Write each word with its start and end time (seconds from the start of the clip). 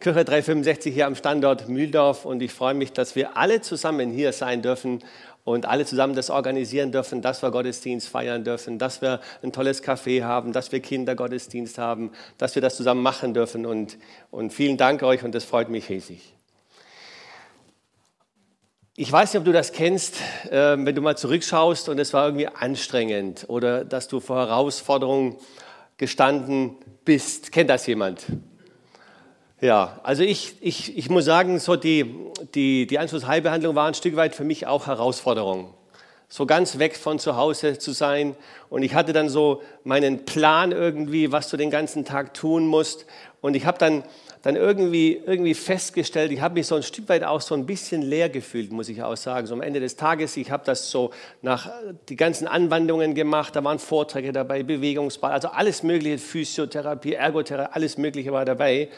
Kirche 0.00 0.24
365 0.24 0.94
hier 0.94 1.06
am 1.06 1.14
Standort 1.14 1.68
Mühldorf 1.68 2.24
und 2.24 2.40
ich 2.40 2.54
freue 2.54 2.72
mich, 2.72 2.94
dass 2.94 3.16
wir 3.16 3.36
alle 3.36 3.60
zusammen 3.60 4.10
hier 4.10 4.32
sein 4.32 4.62
dürfen 4.62 5.04
und 5.44 5.66
alle 5.66 5.84
zusammen 5.84 6.14
das 6.14 6.30
organisieren 6.30 6.90
dürfen, 6.90 7.20
dass 7.20 7.42
wir 7.42 7.50
Gottesdienst 7.50 8.08
feiern 8.08 8.42
dürfen, 8.42 8.78
dass 8.78 9.02
wir 9.02 9.20
ein 9.42 9.52
tolles 9.52 9.84
Café 9.84 10.22
haben, 10.22 10.54
dass 10.54 10.72
wir 10.72 10.80
Kindergottesdienst 10.80 11.76
haben, 11.76 12.12
dass 12.38 12.54
wir 12.54 12.62
das 12.62 12.78
zusammen 12.78 13.02
machen 13.02 13.34
dürfen 13.34 13.66
und, 13.66 13.98
und 14.30 14.54
vielen 14.54 14.78
Dank 14.78 15.02
euch 15.02 15.22
und 15.22 15.34
das 15.34 15.44
freut 15.44 15.68
mich 15.68 15.90
riesig. 15.90 16.34
Ich 18.96 19.12
weiß 19.12 19.34
nicht, 19.34 19.40
ob 19.40 19.44
du 19.44 19.52
das 19.52 19.72
kennst, 19.72 20.16
ähm, 20.50 20.86
wenn 20.86 20.94
du 20.94 21.02
mal 21.02 21.18
zurückschaust 21.18 21.90
und 21.90 21.98
es 21.98 22.14
war 22.14 22.24
irgendwie 22.24 22.48
anstrengend 22.48 23.44
oder 23.48 23.84
dass 23.84 24.08
du 24.08 24.20
vor 24.20 24.38
Herausforderungen 24.38 25.36
gestanden 25.98 26.76
bist. 27.04 27.52
Kennt 27.52 27.68
das 27.68 27.86
jemand? 27.86 28.24
Ja, 29.60 30.00
also 30.02 30.22
ich, 30.22 30.54
ich, 30.62 30.96
ich 30.96 31.10
muss 31.10 31.26
sagen, 31.26 31.58
so 31.58 31.76
die, 31.76 32.14
die, 32.54 32.86
die 32.86 32.98
Anschlussheilbehandlung 32.98 33.74
war 33.74 33.88
ein 33.88 33.94
Stück 33.94 34.16
weit 34.16 34.34
für 34.34 34.44
mich 34.44 34.66
auch 34.66 34.86
Herausforderung. 34.86 35.74
So 36.30 36.46
ganz 36.46 36.78
weg 36.78 36.96
von 36.96 37.18
zu 37.18 37.36
Hause 37.36 37.76
zu 37.76 37.92
sein. 37.92 38.36
Und 38.70 38.84
ich 38.84 38.94
hatte 38.94 39.12
dann 39.12 39.28
so 39.28 39.60
meinen 39.84 40.24
Plan 40.24 40.72
irgendwie, 40.72 41.30
was 41.30 41.50
du 41.50 41.58
den 41.58 41.70
ganzen 41.70 42.06
Tag 42.06 42.32
tun 42.32 42.66
musst. 42.66 43.04
Und 43.42 43.54
ich 43.54 43.66
habe 43.66 43.76
dann, 43.76 44.02
dann 44.40 44.56
irgendwie, 44.56 45.20
irgendwie 45.26 45.52
festgestellt, 45.52 46.32
ich 46.32 46.40
habe 46.40 46.54
mich 46.54 46.66
so 46.66 46.76
ein 46.76 46.82
Stück 46.82 47.10
weit 47.10 47.24
auch 47.24 47.42
so 47.42 47.54
ein 47.54 47.66
bisschen 47.66 48.00
leer 48.00 48.30
gefühlt, 48.30 48.72
muss 48.72 48.88
ich 48.88 49.02
auch 49.02 49.16
sagen. 49.16 49.46
So 49.46 49.52
am 49.52 49.60
Ende 49.60 49.80
des 49.80 49.96
Tages, 49.96 50.38
ich 50.38 50.50
habe 50.50 50.64
das 50.64 50.90
so 50.90 51.10
nach 51.42 51.68
die 52.08 52.16
ganzen 52.16 52.46
Anwendungen 52.46 53.14
gemacht, 53.14 53.54
da 53.56 53.62
waren 53.62 53.78
Vorträge 53.78 54.32
dabei, 54.32 54.62
Bewegungsball, 54.62 55.32
also 55.32 55.48
alles 55.48 55.82
mögliche, 55.82 56.16
Physiotherapie, 56.16 57.12
Ergotherapie, 57.12 57.72
alles 57.74 57.98
mögliche 57.98 58.32
war 58.32 58.46
dabei. 58.46 58.88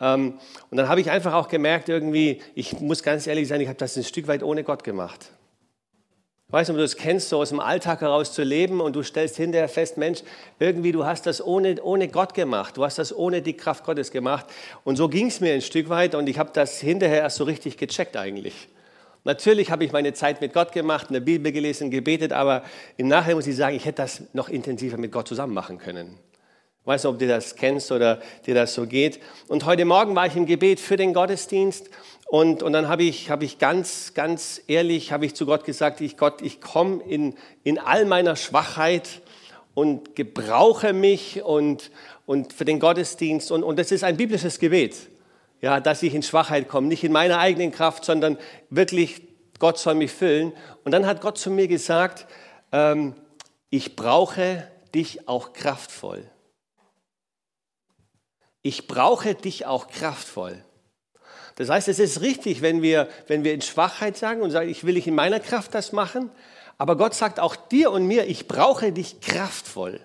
Ähm, 0.00 0.34
und 0.70 0.76
dann 0.76 0.88
habe 0.88 1.00
ich 1.00 1.10
einfach 1.10 1.34
auch 1.34 1.48
gemerkt, 1.48 1.88
irgendwie, 1.88 2.40
ich 2.54 2.80
muss 2.80 3.02
ganz 3.02 3.26
ehrlich 3.26 3.48
sein, 3.48 3.60
ich 3.60 3.68
habe 3.68 3.78
das 3.78 3.96
ein 3.96 4.04
Stück 4.04 4.26
weit 4.28 4.42
ohne 4.42 4.64
Gott 4.64 4.84
gemacht. 4.84 5.30
Ich 6.48 6.52
weiß 6.52 6.66
nicht, 6.66 6.74
ob 6.74 6.78
du 6.78 6.82
das 6.82 6.96
kennst, 6.96 7.28
so 7.28 7.38
aus 7.38 7.50
dem 7.50 7.60
Alltag 7.60 8.00
heraus 8.00 8.32
zu 8.32 8.42
leben 8.42 8.80
und 8.80 8.96
du 8.96 9.04
stellst 9.04 9.36
hinterher 9.36 9.68
fest, 9.68 9.96
Mensch, 9.96 10.22
irgendwie 10.58 10.90
du 10.90 11.06
hast 11.06 11.26
das 11.26 11.40
ohne, 11.40 11.80
ohne 11.80 12.08
Gott 12.08 12.34
gemacht, 12.34 12.76
du 12.76 12.84
hast 12.84 12.98
das 12.98 13.16
ohne 13.16 13.40
die 13.40 13.52
Kraft 13.52 13.84
Gottes 13.84 14.10
gemacht. 14.10 14.46
Und 14.82 14.96
so 14.96 15.08
ging 15.08 15.28
es 15.28 15.38
mir 15.38 15.52
ein 15.54 15.60
Stück 15.60 15.88
weit 15.90 16.16
und 16.16 16.28
ich 16.28 16.40
habe 16.40 16.50
das 16.52 16.80
hinterher 16.80 17.20
erst 17.20 17.36
so 17.36 17.44
richtig 17.44 17.76
gecheckt 17.76 18.16
eigentlich. 18.16 18.68
Natürlich 19.22 19.70
habe 19.70 19.84
ich 19.84 19.92
meine 19.92 20.12
Zeit 20.12 20.40
mit 20.40 20.52
Gott 20.52 20.72
gemacht, 20.72 21.10
eine 21.10 21.20
Bibel 21.20 21.52
gelesen, 21.52 21.90
gebetet, 21.90 22.32
aber 22.32 22.64
im 22.96 23.06
Nachhinein 23.06 23.36
muss 23.36 23.46
ich 23.46 23.54
sagen, 23.54 23.76
ich 23.76 23.84
hätte 23.84 24.02
das 24.02 24.22
noch 24.32 24.48
intensiver 24.48 24.96
mit 24.96 25.12
Gott 25.12 25.28
zusammen 25.28 25.54
machen 25.54 25.78
können. 25.78 26.18
Ich 26.82 26.86
weiß 26.86 27.04
nicht, 27.04 27.12
ob 27.12 27.18
du 27.18 27.28
das 27.28 27.56
kennst 27.56 27.92
oder 27.92 28.22
dir 28.46 28.54
das 28.54 28.72
so 28.72 28.86
geht. 28.86 29.20
Und 29.48 29.66
heute 29.66 29.84
Morgen 29.84 30.16
war 30.16 30.26
ich 30.26 30.34
im 30.34 30.46
Gebet 30.46 30.80
für 30.80 30.96
den 30.96 31.12
Gottesdienst 31.12 31.90
und, 32.26 32.62
und 32.62 32.72
dann 32.72 32.88
habe 32.88 33.02
ich, 33.02 33.28
habe 33.28 33.44
ich 33.44 33.58
ganz, 33.58 34.14
ganz 34.14 34.62
ehrlich, 34.66 35.12
habe 35.12 35.26
ich 35.26 35.34
zu 35.34 35.44
Gott 35.44 35.64
gesagt, 35.64 36.00
ich 36.00 36.16
Gott, 36.16 36.40
ich 36.40 36.62
komme 36.62 37.02
in, 37.02 37.34
in 37.64 37.78
all 37.78 38.06
meiner 38.06 38.34
Schwachheit 38.34 39.20
und 39.74 40.16
gebrauche 40.16 40.94
mich 40.94 41.42
und, 41.42 41.90
und 42.24 42.54
für 42.54 42.64
den 42.64 42.80
Gottesdienst. 42.80 43.50
Und, 43.50 43.62
und 43.62 43.78
das 43.78 43.92
ist 43.92 44.02
ein 44.02 44.16
biblisches 44.16 44.58
Gebet, 44.58 44.96
ja, 45.60 45.80
dass 45.80 46.02
ich 46.02 46.14
in 46.14 46.22
Schwachheit 46.22 46.66
komme, 46.66 46.86
nicht 46.86 47.04
in 47.04 47.12
meiner 47.12 47.38
eigenen 47.40 47.72
Kraft, 47.72 48.06
sondern 48.06 48.38
wirklich, 48.70 49.20
Gott 49.58 49.76
soll 49.76 49.96
mich 49.96 50.12
füllen. 50.12 50.54
Und 50.84 50.92
dann 50.92 51.04
hat 51.04 51.20
Gott 51.20 51.36
zu 51.36 51.50
mir 51.50 51.68
gesagt, 51.68 52.26
ähm, 52.72 53.14
ich 53.68 53.96
brauche 53.96 54.66
dich 54.94 55.28
auch 55.28 55.52
kraftvoll 55.52 56.24
ich 58.62 58.86
brauche 58.86 59.34
dich 59.34 59.66
auch 59.66 59.88
kraftvoll. 59.88 60.64
Das 61.56 61.68
heißt, 61.68 61.88
es 61.88 61.98
ist 61.98 62.20
richtig, 62.20 62.62
wenn 62.62 62.82
wir, 62.82 63.08
wenn 63.26 63.44
wir 63.44 63.52
in 63.52 63.62
Schwachheit 63.62 64.16
sagen 64.16 64.42
und 64.42 64.50
sagen, 64.50 64.68
ich 64.68 64.84
will 64.84 64.94
nicht 64.94 65.06
in 65.06 65.14
meiner 65.14 65.40
Kraft 65.40 65.74
das 65.74 65.92
machen, 65.92 66.30
aber 66.78 66.96
Gott 66.96 67.14
sagt 67.14 67.40
auch 67.40 67.56
dir 67.56 67.90
und 67.90 68.06
mir, 68.06 68.26
ich 68.26 68.48
brauche 68.48 68.92
dich 68.92 69.20
kraftvoll. 69.20 70.00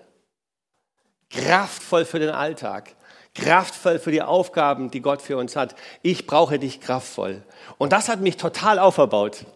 Kraftvoll 1.30 2.04
für 2.04 2.18
den 2.18 2.28
Alltag, 2.28 2.94
kraftvoll 3.34 3.98
für 3.98 4.10
die 4.10 4.22
Aufgaben, 4.22 4.90
die 4.90 5.00
Gott 5.00 5.22
für 5.22 5.38
uns 5.38 5.56
hat. 5.56 5.74
Ich 6.02 6.26
brauche 6.26 6.58
dich 6.58 6.80
kraftvoll. 6.80 7.42
Und 7.78 7.92
das 7.92 8.08
hat 8.08 8.20
mich 8.20 8.36
total 8.36 8.78
auferbaut. 8.78 9.46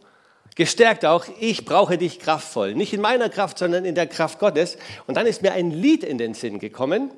Gestärkt 0.56 1.04
auch, 1.04 1.26
ich 1.38 1.64
brauche 1.64 1.98
dich 1.98 2.18
kraftvoll. 2.18 2.74
Nicht 2.74 2.92
in 2.92 3.00
meiner 3.00 3.28
Kraft, 3.28 3.58
sondern 3.58 3.84
in 3.84 3.94
der 3.94 4.06
Kraft 4.06 4.38
Gottes. 4.38 4.78
Und 5.06 5.16
dann 5.16 5.26
ist 5.26 5.42
mir 5.42 5.52
ein 5.52 5.70
Lied 5.70 6.02
in 6.02 6.18
den 6.18 6.34
Sinn 6.34 6.58
gekommen. 6.58 7.10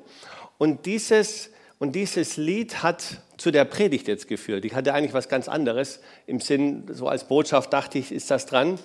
Und 0.57 0.85
dieses 0.85 1.49
und 1.83 1.95
dieses 1.95 2.37
Lied 2.37 2.81
hat 2.81 3.17
zu 3.35 3.51
der 3.51 3.65
Predigt 3.65 4.07
jetzt 4.07 4.29
geführt. 4.29 4.63
Ich 4.63 4.73
hatte 4.73 4.93
eigentlich 4.93 5.13
was 5.13 5.27
ganz 5.27 5.49
anderes 5.49 5.99
im 6.27 6.39
Sinn, 6.39 6.85
so 6.89 7.09
als 7.09 7.25
Botschaft 7.25 7.73
dachte 7.73 7.97
ich, 7.97 8.13
ist 8.13 8.31
das 8.31 8.45
dran. 8.45 8.79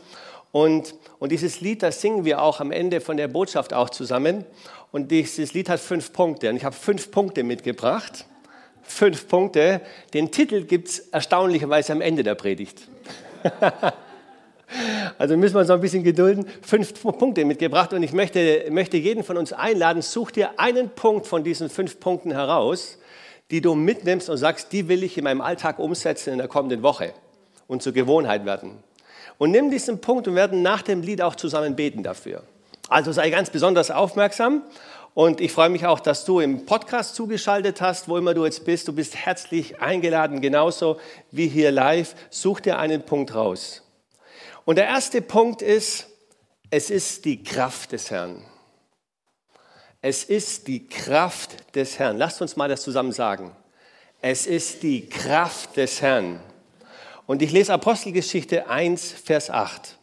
Und, 0.51 0.97
und 1.21 1.31
dieses 1.31 1.61
Lied, 1.61 1.85
das 1.85 2.01
singen 2.01 2.25
wir 2.25 2.43
auch 2.43 2.59
am 2.59 2.73
Ende 2.73 3.01
von 3.01 3.17
der 3.17 3.29
Botschaft 3.29 3.73
auch 3.73 3.89
zusammen. 3.91 4.45
Und 4.91 5.13
dieses 5.13 5.55
Lied 5.55 5.69
hat 5.69 5.79
fünf 5.79 6.13
Punkte. 6.13 6.51
Und 6.51 6.57
ich 6.57 6.65
habe 6.65 6.75
fünf 6.75 7.13
Punkte 7.13 7.45
mitgebracht. 7.45 8.25
Fünf 8.83 9.29
Punkte. 9.29 9.81
Den 10.13 10.33
Titel 10.33 10.65
gibt 10.65 10.89
es 10.89 10.99
erstaunlicherweise 10.99 11.93
am 11.93 12.01
Ende 12.01 12.25
der 12.25 12.35
Predigt. 12.35 12.89
Also 15.17 15.37
müssen 15.37 15.55
wir 15.55 15.61
uns 15.61 15.69
noch 15.69 15.77
ein 15.77 15.81
bisschen 15.81 16.05
gedulden. 16.05 16.47
Fünf 16.63 17.01
Punkte 17.03 17.45
mitgebracht 17.45 17.93
und 17.93 18.03
ich 18.03 18.13
möchte, 18.13 18.67
möchte 18.71 18.97
jeden 18.97 19.25
von 19.25 19.37
uns 19.37 19.53
einladen, 19.53 20.03
such 20.03 20.31
dir 20.31 20.59
einen 20.59 20.91
Punkt 20.91 21.27
von 21.27 21.43
diesen 21.43 21.71
fünf 21.71 22.01
Punkten 22.01 22.31
heraus, 22.31 22.99
die 23.51 23.61
du 23.61 23.75
mitnimmst 23.75 24.29
und 24.29 24.37
sagst, 24.37 24.73
die 24.73 24.89
will 24.89 25.03
ich 25.03 25.17
in 25.17 25.25
meinem 25.25 25.41
Alltag 25.41 25.79
umsetzen 25.79 26.33
in 26.33 26.39
der 26.39 26.49
kommenden 26.49 26.83
Woche 26.83 27.15
und 27.67 27.83
zur 27.83 27.93
Gewohnheit 27.93 28.45
werden. 28.45 28.79
Und 29.39 29.53
nimm 29.53 29.71
diesen 29.71 30.01
Punkt 30.01 30.29
und 30.29 30.35
werden 30.35 30.63
nach 30.63 30.83
dem 30.83 31.03
Lied 31.03 31.23
auch 31.23 31.37
zusammen 31.37 31.77
beten 31.77 32.03
dafür. 32.03 32.43
Also 32.89 33.13
sei 33.13 33.31
ganz 33.31 33.51
besonders 33.51 33.91
aufmerksam 33.91 34.63
und 35.15 35.41
ich 35.41 35.53
freue 35.53 35.69
mich 35.69 35.87
auch, 35.87 36.01
dass 36.01 36.25
du 36.25 36.41
im 36.41 36.65
Podcast 36.65 37.15
zugeschaltet 37.15 37.81
hast, 37.81 38.09
wo 38.09 38.17
immer 38.17 38.35
du 38.35 38.45
jetzt 38.45 38.65
bist. 38.65 38.89
Du 38.89 38.93
bist 38.93 39.17
herzlich 39.17 39.81
eingeladen, 39.81 40.41
genauso 40.41 40.99
wie 41.31 41.49
hier 41.49 41.71
live. 41.71 42.15
Such 42.31 42.61
dir 42.61 42.79
einen 42.79 43.03
Punkt 43.03 43.35
raus. 43.35 43.83
Und 44.69 44.77
der 44.77 44.85
erste 44.85 45.23
Punkt 45.23 45.63
ist, 45.63 46.09
es 46.69 46.91
ist 46.91 47.25
die 47.25 47.43
Kraft 47.43 47.93
des 47.93 48.11
Herrn. 48.11 48.45
Es 50.03 50.25
ist 50.25 50.67
die 50.67 50.87
Kraft 50.87 51.75
des 51.75 51.99
Herrn. 51.99 52.19
Lasst 52.19 52.43
uns 52.43 52.55
mal 52.55 52.69
das 52.69 52.83
zusammen 52.83 53.13
sagen. 53.13 53.57
Es 54.21 54.47
ist 54.47 54.83
die 54.83 55.09
Kraft 55.09 55.79
des 55.79 56.03
Herrn. 56.03 56.39
Und 57.25 57.41
ich 57.41 57.51
lese 57.51 57.73
Apostelgeschichte 57.73 58.69
1, 58.69 59.13
Vers 59.13 59.49
8. 59.49 59.97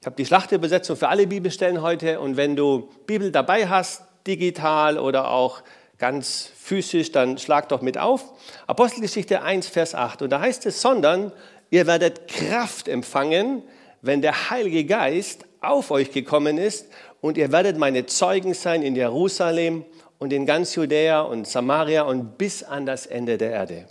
Ich 0.00 0.06
habe 0.06 0.16
die 0.16 0.24
Schlachtübersetzung 0.24 0.96
für 0.96 1.08
alle 1.08 1.26
Bibelstellen 1.26 1.82
heute 1.82 2.18
und 2.18 2.38
wenn 2.38 2.56
du 2.56 2.88
Bibel 3.04 3.30
dabei 3.30 3.68
hast, 3.68 4.04
digital 4.26 4.98
oder 4.98 5.28
auch 5.30 5.62
ganz 5.98 6.50
physisch, 6.58 7.12
dann 7.12 7.36
schlag 7.36 7.68
doch 7.68 7.82
mit 7.82 7.98
auf. 7.98 8.24
Apostelgeschichte 8.66 9.42
1, 9.42 9.68
Vers 9.68 9.94
8. 9.94 10.22
Und 10.22 10.30
da 10.30 10.40
heißt 10.40 10.64
es, 10.64 10.80
sondern 10.80 11.30
ihr 11.68 11.86
werdet 11.86 12.26
Kraft 12.26 12.88
empfangen, 12.88 13.62
wenn 14.02 14.20
der 14.20 14.50
Heilige 14.50 14.84
Geist 14.84 15.46
auf 15.60 15.90
euch 15.90 16.10
gekommen 16.10 16.58
ist 16.58 16.88
und 17.20 17.38
ihr 17.38 17.52
werdet 17.52 17.78
meine 17.78 18.04
Zeugen 18.06 18.52
sein 18.52 18.82
in 18.82 18.96
Jerusalem 18.96 19.84
und 20.18 20.32
in 20.32 20.44
ganz 20.44 20.74
Judäa 20.74 21.22
und 21.22 21.46
Samaria 21.46 22.02
und 22.02 22.36
bis 22.36 22.62
an 22.62 22.84
das 22.84 23.06
Ende 23.06 23.38
der 23.38 23.52
Erde. 23.52 23.86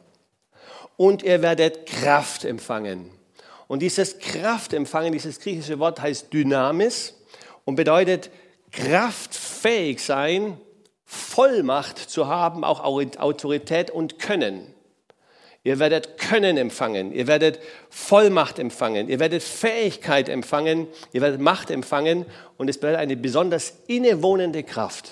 Und 0.98 1.24
ihr 1.24 1.42
werdet 1.42 1.88
Kraft 1.88 2.46
empfangen. 2.46 3.10
Und 3.68 3.80
dieses 3.80 4.20
Kraft 4.20 4.74
empfangen, 4.74 5.14
dieses 5.14 5.40
griechische 5.40 5.80
Wort 5.80 6.02
heißt 6.02 6.32
Dynamis 6.32 7.16
und 7.64 7.76
bedeutet 7.76 8.30
kraftfähig 8.72 10.04
sein, 10.04 10.58
Vollmacht 11.06 11.98
zu 11.98 12.28
haben, 12.28 12.64
auch 12.64 12.82
Autorität 12.82 13.92
und 13.92 14.20
Können. 14.20 14.74
Ihr 15.64 15.78
werdet 15.78 16.18
Können 16.18 16.58
empfangen, 16.58 17.14
ihr 17.14 17.28
werdet 17.28 17.60
Vollmacht 17.90 18.58
empfangen, 18.58 19.10
ihr 19.10 19.20
werdet 19.20 19.44
Fähigkeit 19.44 20.28
empfangen, 20.28 20.88
ihr 21.14 21.22
werdet 21.22 21.40
Macht 21.40 21.70
empfangen. 21.70 22.26
Und 22.58 22.68
es 22.70 22.80
bedeutet 22.80 23.00
eine 23.00 23.16
besonders 23.16 23.74
innewohnende 23.88 24.64
Kraft. 24.64 25.12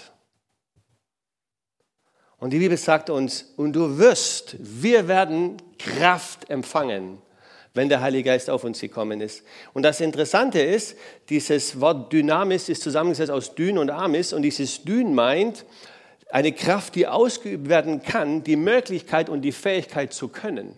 Und 2.39 2.51
die 2.51 2.59
Bibel 2.59 2.77
sagt 2.77 3.09
uns, 3.09 3.53
und 3.57 3.73
du 3.73 3.99
wirst, 3.99 4.55
wir 4.59 5.07
werden 5.07 5.57
Kraft 5.77 6.49
empfangen, 6.49 7.21
wenn 7.75 7.89
der 7.89 8.01
Heilige 8.01 8.29
Geist 8.29 8.49
auf 8.49 8.63
uns 8.63 8.79
gekommen 8.79 9.21
ist. 9.21 9.43
Und 9.73 9.83
das 9.83 10.01
Interessante 10.01 10.61
ist, 10.61 10.95
dieses 11.27 11.79
Wort 11.79 12.11
Dynamis 12.11 12.69
ist 12.69 12.81
zusammengesetzt 12.81 13.29
aus 13.29 13.53
Dyn 13.53 13.77
und 13.77 13.91
Amis. 13.91 14.33
Und 14.33 14.41
dieses 14.41 14.83
Dyn 14.83 15.13
meint 15.13 15.65
eine 16.29 16.51
Kraft, 16.51 16.95
die 16.95 17.07
ausgeübt 17.07 17.69
werden 17.69 18.03
kann, 18.03 18.43
die 18.43 18.55
Möglichkeit 18.55 19.29
und 19.29 19.41
die 19.41 19.51
Fähigkeit 19.51 20.13
zu 20.13 20.27
können. 20.27 20.75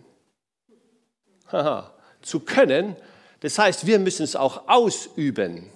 Haha, 1.50 1.92
zu 2.22 2.40
können, 2.40 2.96
das 3.40 3.58
heißt, 3.58 3.86
wir 3.86 3.98
müssen 3.98 4.22
es 4.22 4.36
auch 4.36 4.68
ausüben. 4.68 5.68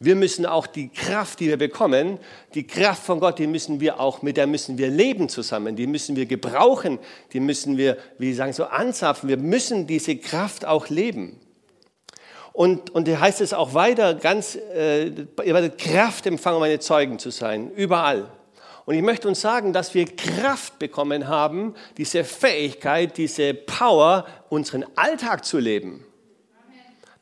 Wir 0.00 0.14
müssen 0.14 0.46
auch 0.46 0.68
die 0.68 0.90
Kraft, 0.90 1.40
die 1.40 1.48
wir 1.48 1.56
bekommen, 1.56 2.18
die 2.54 2.64
Kraft 2.64 3.02
von 3.02 3.18
Gott, 3.18 3.40
die 3.40 3.48
müssen 3.48 3.80
wir 3.80 3.98
auch, 3.98 4.22
mit 4.22 4.36
der 4.36 4.46
müssen 4.46 4.78
wir 4.78 4.88
leben 4.88 5.28
zusammen, 5.28 5.74
die 5.74 5.88
müssen 5.88 6.14
wir 6.14 6.26
gebrauchen, 6.26 7.00
die 7.32 7.40
müssen 7.40 7.76
wir, 7.76 7.96
wie 8.18 8.32
sagen, 8.32 8.52
so 8.52 8.64
anzapfen. 8.64 9.28
Wir 9.28 9.38
müssen 9.38 9.88
diese 9.88 10.16
Kraft 10.16 10.64
auch 10.64 10.88
leben. 10.88 11.40
Und, 12.52 12.90
und 12.90 13.08
heißt 13.08 13.40
es 13.40 13.52
auch 13.52 13.74
weiter, 13.74 14.14
ganz, 14.14 14.56
äh, 14.74 15.06
ihr 15.06 15.26
werdet 15.54 15.78
Kraft 15.78 16.26
empfangen, 16.26 16.60
meine 16.60 16.78
Zeugen 16.78 17.18
zu 17.18 17.30
sein, 17.30 17.72
überall. 17.72 18.30
Und 18.88 18.94
ich 18.94 19.02
möchte 19.02 19.28
uns 19.28 19.42
sagen, 19.42 19.74
dass 19.74 19.92
wir 19.92 20.06
Kraft 20.06 20.78
bekommen 20.78 21.28
haben, 21.28 21.74
diese 21.98 22.24
Fähigkeit, 22.24 23.18
diese 23.18 23.52
Power, 23.52 24.24
unseren 24.48 24.86
Alltag 24.96 25.44
zu 25.44 25.58
leben 25.58 26.06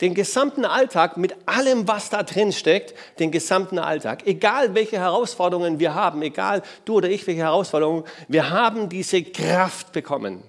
den 0.01 0.15
gesamten 0.15 0.65
Alltag 0.65 1.17
mit 1.17 1.35
allem, 1.47 1.89
was 1.89 2.09
da 2.09 2.23
drin 2.23 2.53
steckt, 2.53 2.95
den 3.19 3.33
gesamten 3.33 3.81
Alltag. 3.81 4.27
Egal 4.27 4.77
welche 4.77 4.99
Herausforderungen 5.01 5.81
wir 5.81 5.95
haben, 5.95 6.23
egal 6.23 6.63
du 6.85 6.99
oder 6.99 7.09
ich 7.09 7.27
welche 7.27 7.41
Herausforderungen, 7.41 8.05
wir 8.29 8.51
haben 8.51 8.89
diese 8.89 9.23
Kraft 9.23 9.93
bekommen. 9.93 10.45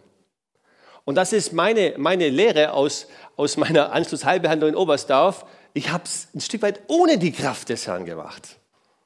Und 1.04 1.16
das 1.16 1.34
ist 1.34 1.52
meine, 1.52 1.94
meine 1.98 2.30
Lehre 2.30 2.74
aus, 2.74 3.08
aus 3.38 3.58
meiner 3.58 3.92
Anschlussheilbehandlung 3.94 4.72
in 4.72 4.76
Oberstdorf. 4.76 5.46
Ich 5.74 5.90
habe 5.90 6.04
es 6.04 6.28
ein 6.36 6.42
Stück 6.42 6.62
weit 6.62 6.82
ohne 6.88 7.18
die 7.18 7.32
Kraft 7.32 7.70
des 7.70 7.88
Herrn 7.88 8.06
gemacht. 8.06 8.58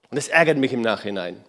Und 0.10 0.16
das 0.18 0.28
ärgert 0.28 0.58
mich 0.58 0.74
im 0.74 0.81
Nachhinein. 0.81 1.46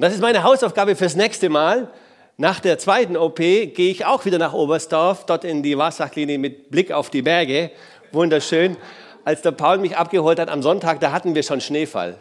Und 0.00 0.04
das 0.04 0.14
ist 0.14 0.22
meine 0.22 0.44
Hausaufgabe 0.44 0.96
fürs 0.96 1.14
nächste 1.14 1.50
Mal. 1.50 1.90
Nach 2.38 2.58
der 2.58 2.78
zweiten 2.78 3.18
OP 3.18 3.36
gehe 3.36 3.90
ich 3.90 4.06
auch 4.06 4.24
wieder 4.24 4.38
nach 4.38 4.54
Oberstdorf, 4.54 5.26
dort 5.26 5.44
in 5.44 5.62
die 5.62 5.76
Warsachlinie 5.76 6.38
mit 6.38 6.70
Blick 6.70 6.90
auf 6.90 7.10
die 7.10 7.20
Berge 7.20 7.70
wunderschön. 8.10 8.78
Als 9.26 9.42
der 9.42 9.50
Paul 9.50 9.76
mich 9.76 9.98
abgeholt 9.98 10.40
hat 10.40 10.48
am 10.48 10.62
Sonntag, 10.62 11.00
da 11.00 11.12
hatten 11.12 11.34
wir 11.34 11.42
schon 11.42 11.60
Schneefall. 11.60 12.16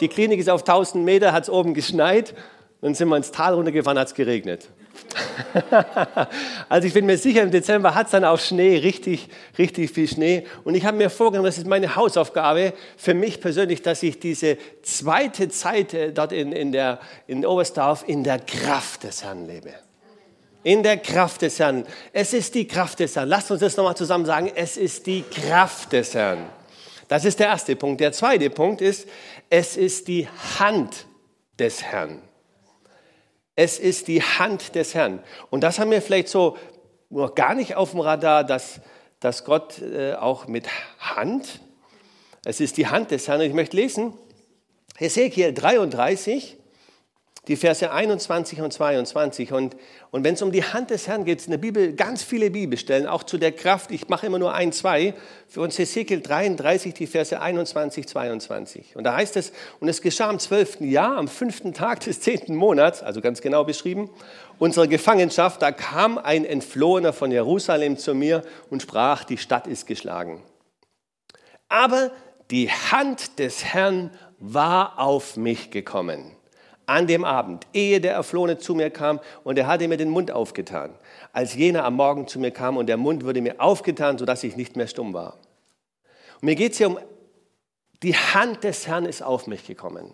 Die 0.00 0.08
Klinik 0.08 0.40
ist 0.40 0.48
auf 0.48 0.62
1000 0.62 1.04
Meter, 1.04 1.34
hat 1.34 1.42
es 1.42 1.50
oben 1.50 1.74
geschneit. 1.74 2.32
Dann 2.80 2.94
sind 2.94 3.10
wir 3.10 3.18
ins 3.18 3.30
Tal 3.30 3.52
runtergefahren, 3.52 3.98
hat 3.98 4.06
es 4.06 4.14
geregnet. 4.14 4.70
also 6.68 6.86
ich 6.86 6.94
bin 6.94 7.06
mir 7.06 7.18
sicher, 7.18 7.42
im 7.42 7.50
Dezember 7.50 7.94
hat 7.94 8.06
es 8.06 8.12
dann 8.12 8.24
auch 8.24 8.38
Schnee, 8.38 8.78
richtig, 8.78 9.28
richtig 9.58 9.90
viel 9.90 10.08
Schnee. 10.08 10.46
Und 10.64 10.74
ich 10.74 10.84
habe 10.84 10.96
mir 10.96 11.10
vorgenommen, 11.10 11.46
das 11.46 11.58
ist 11.58 11.66
meine 11.66 11.96
Hausaufgabe 11.96 12.72
für 12.96 13.14
mich 13.14 13.40
persönlich, 13.40 13.82
dass 13.82 14.02
ich 14.02 14.18
diese 14.18 14.56
zweite 14.82 15.48
Zeit 15.48 15.94
äh, 15.94 16.12
dort 16.12 16.32
in, 16.32 16.52
in, 16.52 16.72
der, 16.72 17.00
in 17.26 17.44
Oberstdorf 17.44 18.04
in 18.06 18.24
der 18.24 18.38
Kraft 18.38 19.04
des 19.04 19.22
Herrn 19.22 19.46
lebe. 19.46 19.72
In 20.64 20.82
der 20.82 20.96
Kraft 20.98 21.42
des 21.42 21.58
Herrn. 21.58 21.84
Es 22.12 22.32
ist 22.32 22.54
die 22.54 22.66
Kraft 22.66 23.00
des 23.00 23.16
Herrn. 23.16 23.28
Lasst 23.28 23.50
uns 23.50 23.60
das 23.60 23.76
nochmal 23.76 23.96
zusammen 23.96 24.24
sagen. 24.24 24.50
Es 24.54 24.76
ist 24.76 25.06
die 25.06 25.22
Kraft 25.22 25.92
des 25.92 26.14
Herrn. 26.14 26.38
Das 27.08 27.24
ist 27.24 27.40
der 27.40 27.48
erste 27.48 27.74
Punkt. 27.74 28.00
Der 28.00 28.12
zweite 28.12 28.48
Punkt 28.48 28.80
ist, 28.80 29.08
es 29.50 29.76
ist 29.76 30.06
die 30.08 30.28
Hand 30.58 31.06
des 31.58 31.82
Herrn. 31.82 32.22
Es 33.54 33.78
ist 33.78 34.08
die 34.08 34.22
Hand 34.22 34.74
des 34.74 34.94
Herrn. 34.94 35.22
Und 35.50 35.62
das 35.62 35.78
haben 35.78 35.90
wir 35.90 36.00
vielleicht 36.02 36.28
so 36.28 36.56
noch 37.10 37.34
gar 37.34 37.54
nicht 37.54 37.76
auf 37.76 37.90
dem 37.90 38.00
Radar, 38.00 38.44
dass, 38.44 38.80
dass 39.20 39.44
Gott 39.44 39.80
äh, 39.80 40.14
auch 40.14 40.46
mit 40.46 40.68
Hand, 40.98 41.60
es 42.44 42.60
ist 42.60 42.76
die 42.76 42.86
Hand 42.86 43.10
des 43.10 43.28
Herrn. 43.28 43.40
Und 43.40 43.46
ich 43.46 43.52
möchte 43.52 43.76
lesen, 43.76 44.14
Hesekiel 44.96 45.52
33, 45.52 46.56
die 47.48 47.56
Verse 47.56 47.90
21 47.90 48.60
und 48.60 48.72
22. 48.72 49.52
Und, 49.52 49.76
und 50.12 50.22
wenn 50.22 50.34
es 50.34 50.42
um 50.42 50.52
die 50.52 50.62
Hand 50.62 50.90
des 50.90 51.08
Herrn 51.08 51.24
geht, 51.24 51.44
in 51.44 51.50
der 51.50 51.58
Bibel 51.58 51.92
ganz 51.92 52.22
viele 52.22 52.52
Bibelstellen, 52.52 53.08
auch 53.08 53.24
zu 53.24 53.36
der 53.36 53.50
Kraft. 53.50 53.90
Ich 53.90 54.08
mache 54.08 54.26
immer 54.26 54.38
nur 54.38 54.54
ein, 54.54 54.70
zwei. 54.70 55.14
Für 55.48 55.60
uns 55.60 55.76
Hesekiel 55.76 56.20
33, 56.20 56.94
die 56.94 57.08
Verse 57.08 57.40
21, 57.40 58.06
22. 58.06 58.94
Und 58.94 59.02
da 59.02 59.16
heißt 59.16 59.36
es, 59.36 59.52
und 59.80 59.88
es 59.88 60.02
geschah 60.02 60.28
am 60.28 60.38
zwölften 60.38 60.88
Jahr, 60.88 61.16
am 61.16 61.26
fünften 61.26 61.74
Tag 61.74 62.00
des 62.00 62.20
zehnten 62.20 62.54
Monats, 62.54 63.02
also 63.02 63.20
ganz 63.20 63.40
genau 63.40 63.64
beschrieben, 63.64 64.08
unserer 64.60 64.86
Gefangenschaft, 64.86 65.62
da 65.62 65.72
kam 65.72 66.18
ein 66.18 66.44
Entflohener 66.44 67.12
von 67.12 67.32
Jerusalem 67.32 67.98
zu 67.98 68.14
mir 68.14 68.44
und 68.70 68.82
sprach, 68.82 69.24
die 69.24 69.38
Stadt 69.38 69.66
ist 69.66 69.88
geschlagen. 69.88 70.40
Aber 71.68 72.12
die 72.52 72.70
Hand 72.70 73.40
des 73.40 73.64
Herrn 73.64 74.12
war 74.38 75.00
auf 75.00 75.36
mich 75.36 75.72
gekommen 75.72 76.36
an 76.86 77.06
dem 77.06 77.24
Abend, 77.24 77.66
ehe 77.72 78.00
der 78.00 78.14
Erflohene 78.14 78.58
zu 78.58 78.74
mir 78.74 78.90
kam 78.90 79.20
und 79.44 79.58
er 79.58 79.66
hatte 79.66 79.86
mir 79.88 79.96
den 79.96 80.10
Mund 80.10 80.30
aufgetan, 80.30 80.90
als 81.32 81.54
jener 81.54 81.84
am 81.84 81.94
Morgen 81.94 82.26
zu 82.26 82.38
mir 82.38 82.50
kam 82.50 82.76
und 82.76 82.86
der 82.86 82.96
Mund 82.96 83.24
wurde 83.24 83.40
mir 83.40 83.60
aufgetan, 83.60 84.18
sodass 84.18 84.44
ich 84.44 84.56
nicht 84.56 84.76
mehr 84.76 84.86
stumm 84.88 85.14
war. 85.14 85.38
Und 86.40 86.46
mir 86.46 86.54
geht 86.54 86.72
es 86.72 86.78
hier 86.78 86.88
um, 86.88 86.98
die 88.02 88.16
Hand 88.16 88.64
des 88.64 88.86
Herrn 88.86 89.06
ist 89.06 89.22
auf 89.22 89.46
mich 89.46 89.66
gekommen. 89.66 90.12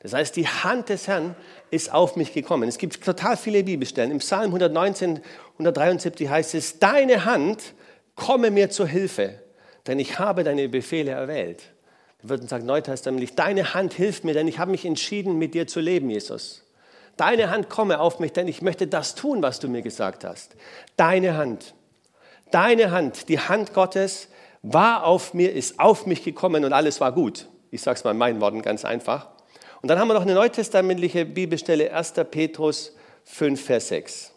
Das 0.00 0.12
heißt, 0.12 0.36
die 0.36 0.46
Hand 0.46 0.88
des 0.88 1.08
Herrn 1.08 1.34
ist 1.70 1.92
auf 1.92 2.16
mich 2.16 2.32
gekommen. 2.32 2.68
Es 2.68 2.78
gibt 2.78 3.02
total 3.02 3.36
viele 3.36 3.62
Bibelstellen. 3.64 4.10
Im 4.10 4.18
Psalm 4.18 4.46
119, 4.46 5.20
173 5.54 6.28
heißt 6.28 6.54
es, 6.54 6.78
deine 6.78 7.24
Hand 7.24 7.74
komme 8.14 8.50
mir 8.50 8.70
zur 8.70 8.86
Hilfe, 8.86 9.40
denn 9.86 9.98
ich 9.98 10.18
habe 10.18 10.44
deine 10.44 10.68
Befehle 10.68 11.12
erwählt. 11.12 11.62
Wir 12.26 12.30
würden 12.30 12.48
sagen, 12.48 12.66
neutestamentlich, 12.66 13.36
deine 13.36 13.72
Hand 13.72 13.94
hilft 13.94 14.24
mir, 14.24 14.34
denn 14.34 14.48
ich 14.48 14.58
habe 14.58 14.72
mich 14.72 14.84
entschieden, 14.84 15.38
mit 15.38 15.54
dir 15.54 15.68
zu 15.68 15.78
leben, 15.78 16.10
Jesus. 16.10 16.64
Deine 17.16 17.50
Hand 17.50 17.70
komme 17.70 18.00
auf 18.00 18.18
mich, 18.18 18.32
denn 18.32 18.48
ich 18.48 18.62
möchte 18.62 18.88
das 18.88 19.14
tun, 19.14 19.42
was 19.42 19.60
du 19.60 19.68
mir 19.68 19.80
gesagt 19.80 20.24
hast. 20.24 20.56
Deine 20.96 21.36
Hand, 21.36 21.76
deine 22.50 22.90
Hand, 22.90 23.28
die 23.28 23.38
Hand 23.38 23.74
Gottes 23.74 24.26
war 24.62 25.04
auf 25.04 25.34
mir, 25.34 25.52
ist 25.52 25.78
auf 25.78 26.04
mich 26.06 26.24
gekommen 26.24 26.64
und 26.64 26.72
alles 26.72 27.00
war 27.00 27.12
gut. 27.12 27.46
Ich 27.70 27.82
sage 27.82 27.98
es 27.98 28.02
mal 28.02 28.10
in 28.10 28.18
meinen 28.18 28.40
Worten 28.40 28.60
ganz 28.60 28.84
einfach. 28.84 29.28
Und 29.80 29.88
dann 29.88 30.00
haben 30.00 30.08
wir 30.08 30.14
noch 30.14 30.22
eine 30.22 30.34
neutestamentliche 30.34 31.26
Bibelstelle, 31.26 31.92
1. 31.92 32.14
Petrus 32.28 32.96
5, 33.22 33.64
Vers 33.64 33.86
6. 33.86 34.32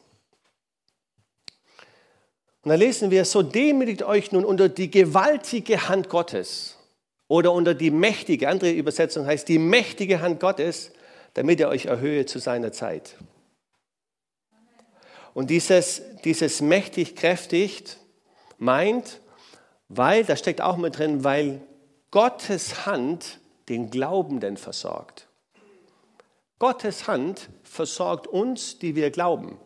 Und 2.61 2.69
da 2.69 2.75
lesen 2.75 3.09
wir, 3.09 3.25
so 3.25 3.41
demütigt 3.41 4.03
euch 4.03 4.31
nun 4.31 4.45
unter 4.45 4.69
die 4.69 4.91
gewaltige 4.91 5.89
Hand 5.89 6.07
Gottes 6.09 6.75
oder 7.29 7.53
unter 7.53 7.75
die 7.75 7.91
mächtige, 7.91 8.49
andere 8.49 8.71
Übersetzung 8.71 9.25
heißt 9.25 9.47
die 9.47 9.59
mächtige 9.59 10.19
Hand 10.19 10.41
Gottes, 10.41 10.91
damit 11.35 11.61
er 11.61 11.69
euch 11.69 11.85
erhöhe 11.85 12.25
zu 12.25 12.39
seiner 12.39 12.73
Zeit. 12.73 13.15
Und 15.35 15.51
dieses, 15.51 16.01
dieses 16.25 16.59
mächtig, 16.59 17.15
kräftig 17.15 17.97
meint, 18.57 19.21
weil, 19.87 20.25
da 20.25 20.35
steckt 20.35 20.59
auch 20.59 20.75
mit 20.75 20.97
drin, 20.97 21.23
weil 21.23 21.61
Gottes 22.11 22.87
Hand 22.87 23.39
den 23.69 23.91
Glaubenden 23.91 24.57
versorgt. 24.57 25.27
Gottes 26.57 27.07
Hand 27.07 27.49
versorgt 27.63 28.25
uns, 28.25 28.79
die 28.79 28.95
wir 28.95 29.11
glauben. 29.11 29.59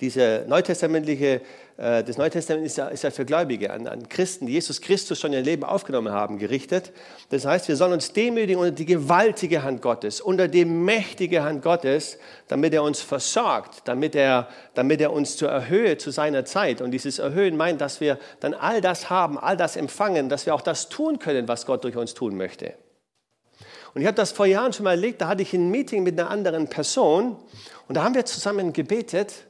Diese 0.00 0.44
neutestamentliche 0.48 1.42
das 1.82 2.16
Neue 2.16 2.30
Testament 2.30 2.64
ist 2.64 2.76
ja, 2.76 2.86
ist 2.86 3.02
ja 3.02 3.10
für 3.10 3.24
Gläubige, 3.24 3.72
an, 3.72 3.88
an, 3.88 4.08
Christen, 4.08 4.46
die 4.46 4.52
Jesus 4.52 4.80
Christus 4.80 5.18
schon 5.18 5.32
ihr 5.32 5.42
Leben 5.42 5.64
aufgenommen 5.64 6.12
haben, 6.12 6.38
gerichtet. 6.38 6.92
Das 7.30 7.44
heißt, 7.44 7.66
wir 7.66 7.74
sollen 7.74 7.94
uns 7.94 8.12
demütigen 8.12 8.60
unter 8.60 8.70
die 8.70 8.86
gewaltige 8.86 9.64
Hand 9.64 9.82
Gottes, 9.82 10.20
unter 10.20 10.46
die 10.46 10.64
mächtige 10.64 11.42
Hand 11.42 11.60
Gottes, 11.60 12.18
damit 12.46 12.72
er 12.72 12.84
uns 12.84 13.00
versorgt, 13.00 13.82
damit 13.86 14.14
er, 14.14 14.46
damit 14.74 15.00
er 15.00 15.12
uns 15.12 15.36
zur 15.36 15.48
Erhöhe 15.48 15.98
zu 15.98 16.12
seiner 16.12 16.44
Zeit. 16.44 16.80
Und 16.80 16.92
dieses 16.92 17.18
Erhöhen 17.18 17.56
meint, 17.56 17.80
dass 17.80 18.00
wir 18.00 18.16
dann 18.38 18.54
all 18.54 18.80
das 18.80 19.10
haben, 19.10 19.36
all 19.36 19.56
das 19.56 19.74
empfangen, 19.74 20.28
dass 20.28 20.46
wir 20.46 20.54
auch 20.54 20.60
das 20.60 20.88
tun 20.88 21.18
können, 21.18 21.48
was 21.48 21.66
Gott 21.66 21.82
durch 21.82 21.96
uns 21.96 22.14
tun 22.14 22.36
möchte. 22.36 22.74
Und 23.92 24.02
ich 24.02 24.06
habe 24.06 24.14
das 24.14 24.30
vor 24.30 24.46
Jahren 24.46 24.72
schon 24.72 24.84
mal 24.84 24.92
erlebt, 24.92 25.20
da 25.20 25.26
hatte 25.26 25.42
ich 25.42 25.52
ein 25.52 25.68
Meeting 25.68 26.04
mit 26.04 26.16
einer 26.16 26.30
anderen 26.30 26.68
Person 26.68 27.38
und 27.88 27.96
da 27.96 28.04
haben 28.04 28.14
wir 28.14 28.24
zusammen 28.24 28.72
gebetet 28.72 29.46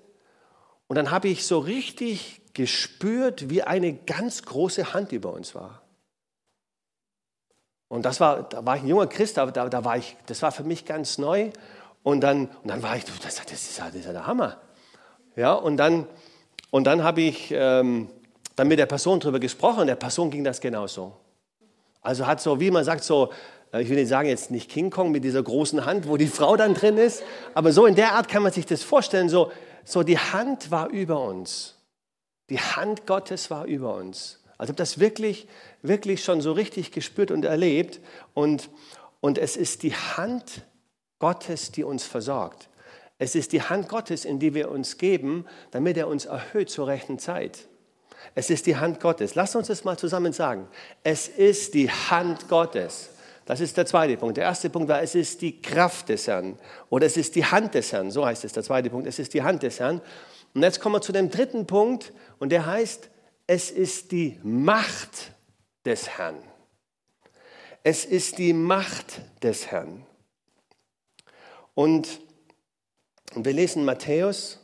und 0.92 0.96
dann 0.96 1.10
habe 1.10 1.28
ich 1.28 1.46
so 1.46 1.58
richtig 1.58 2.42
gespürt, 2.52 3.48
wie 3.48 3.62
eine 3.62 3.94
ganz 3.94 4.42
große 4.42 4.92
Hand 4.92 5.12
über 5.12 5.32
uns 5.32 5.54
war. 5.54 5.80
Und 7.88 8.02
das 8.04 8.20
war, 8.20 8.42
da 8.42 8.66
war 8.66 8.76
ich 8.76 8.82
ein 8.82 8.88
junger 8.88 9.06
Christ, 9.06 9.38
da, 9.38 9.46
da 9.46 9.84
war 9.86 9.96
ich, 9.96 10.18
das 10.26 10.42
war 10.42 10.52
für 10.52 10.64
mich 10.64 10.84
ganz 10.84 11.16
neu. 11.16 11.48
Und 12.02 12.20
dann, 12.20 12.48
und 12.62 12.68
dann 12.68 12.82
war 12.82 12.94
ich, 12.94 13.06
das, 13.06 13.36
das, 13.36 13.52
ist, 13.52 13.78
ja, 13.78 13.86
das 13.86 13.94
ist 13.94 14.04
der 14.04 14.26
Hammer. 14.26 14.60
Ja, 15.34 15.54
und 15.54 15.78
dann, 15.78 16.06
und 16.70 16.84
dann 16.84 17.02
habe 17.02 17.22
ich 17.22 17.50
ähm, 17.52 18.10
dann 18.54 18.68
mit 18.68 18.78
der 18.78 18.84
Person 18.84 19.18
darüber 19.18 19.40
gesprochen 19.40 19.86
der 19.86 19.94
Person 19.94 20.30
ging 20.30 20.44
das 20.44 20.60
genauso. 20.60 21.16
Also 22.02 22.26
hat 22.26 22.42
so, 22.42 22.60
wie 22.60 22.70
man 22.70 22.84
sagt, 22.84 23.02
so, 23.02 23.32
äh, 23.72 23.80
ich 23.80 23.88
will 23.88 23.96
nicht 23.96 24.08
sagen 24.08 24.28
jetzt 24.28 24.50
nicht 24.50 24.70
King 24.70 24.90
Kong 24.90 25.10
mit 25.10 25.24
dieser 25.24 25.42
großen 25.42 25.86
Hand, 25.86 26.06
wo 26.06 26.18
die 26.18 26.26
Frau 26.26 26.54
dann 26.54 26.74
drin 26.74 26.98
ist, 26.98 27.22
aber 27.54 27.72
so 27.72 27.86
in 27.86 27.94
der 27.94 28.12
Art 28.12 28.28
kann 28.28 28.42
man 28.42 28.52
sich 28.52 28.66
das 28.66 28.82
vorstellen, 28.82 29.30
so, 29.30 29.50
so 29.84 30.02
die 30.02 30.18
Hand 30.18 30.70
war 30.70 30.88
über 30.88 31.20
uns. 31.22 31.76
Die 32.50 32.60
Hand 32.60 33.06
Gottes 33.06 33.50
war 33.50 33.64
über 33.66 33.94
uns. 33.94 34.40
Also 34.58 34.70
ich 34.70 34.74
habe 34.74 34.76
das 34.76 35.00
wirklich, 35.00 35.48
wirklich 35.82 36.22
schon 36.22 36.40
so 36.40 36.52
richtig 36.52 36.92
gespürt 36.92 37.30
und 37.30 37.44
erlebt. 37.44 38.00
Und, 38.34 38.70
und 39.20 39.38
es 39.38 39.56
ist 39.56 39.82
die 39.82 39.94
Hand 39.94 40.62
Gottes, 41.18 41.72
die 41.72 41.84
uns 41.84 42.04
versorgt. 42.04 42.68
Es 43.18 43.34
ist 43.34 43.52
die 43.52 43.62
Hand 43.62 43.88
Gottes, 43.88 44.24
in 44.24 44.38
die 44.38 44.54
wir 44.54 44.70
uns 44.70 44.98
geben, 44.98 45.46
damit 45.70 45.96
er 45.96 46.08
uns 46.08 46.24
erhöht 46.24 46.70
zur 46.70 46.88
rechten 46.88 47.18
Zeit. 47.18 47.68
Es 48.34 48.50
ist 48.50 48.66
die 48.66 48.76
Hand 48.76 49.00
Gottes. 49.00 49.34
Lasst 49.34 49.56
uns 49.56 49.68
das 49.68 49.84
mal 49.84 49.96
zusammen 49.98 50.32
sagen. 50.32 50.68
Es 51.02 51.28
ist 51.28 51.74
die 51.74 51.90
Hand 51.90 52.48
Gottes. 52.48 53.10
Das 53.44 53.60
ist 53.60 53.76
der 53.76 53.86
zweite 53.86 54.16
Punkt. 54.16 54.36
Der 54.36 54.44
erste 54.44 54.70
Punkt 54.70 54.88
war, 54.88 55.02
es 55.02 55.14
ist 55.14 55.42
die 55.42 55.60
Kraft 55.60 56.08
des 56.08 56.26
Herrn 56.26 56.58
oder 56.90 57.06
es 57.06 57.16
ist 57.16 57.34
die 57.34 57.44
Hand 57.44 57.74
des 57.74 57.92
Herrn. 57.92 58.10
So 58.10 58.24
heißt 58.24 58.44
es, 58.44 58.52
der 58.52 58.62
zweite 58.62 58.90
Punkt. 58.90 59.06
Es 59.06 59.18
ist 59.18 59.34
die 59.34 59.42
Hand 59.42 59.62
des 59.62 59.80
Herrn. 59.80 60.00
Und 60.54 60.62
jetzt 60.62 60.80
kommen 60.80 60.94
wir 60.94 61.00
zu 61.00 61.12
dem 61.12 61.30
dritten 61.30 61.66
Punkt 61.66 62.12
und 62.38 62.50
der 62.50 62.66
heißt, 62.66 63.10
es 63.46 63.70
ist 63.70 64.12
die 64.12 64.38
Macht 64.42 65.32
des 65.84 66.08
Herrn. 66.08 66.36
Es 67.82 68.04
ist 68.04 68.38
die 68.38 68.52
Macht 68.52 69.22
des 69.42 69.66
Herrn. 69.66 70.06
Und 71.74 72.20
wir 73.34 73.52
lesen 73.52 73.84
Matthäus 73.84 74.60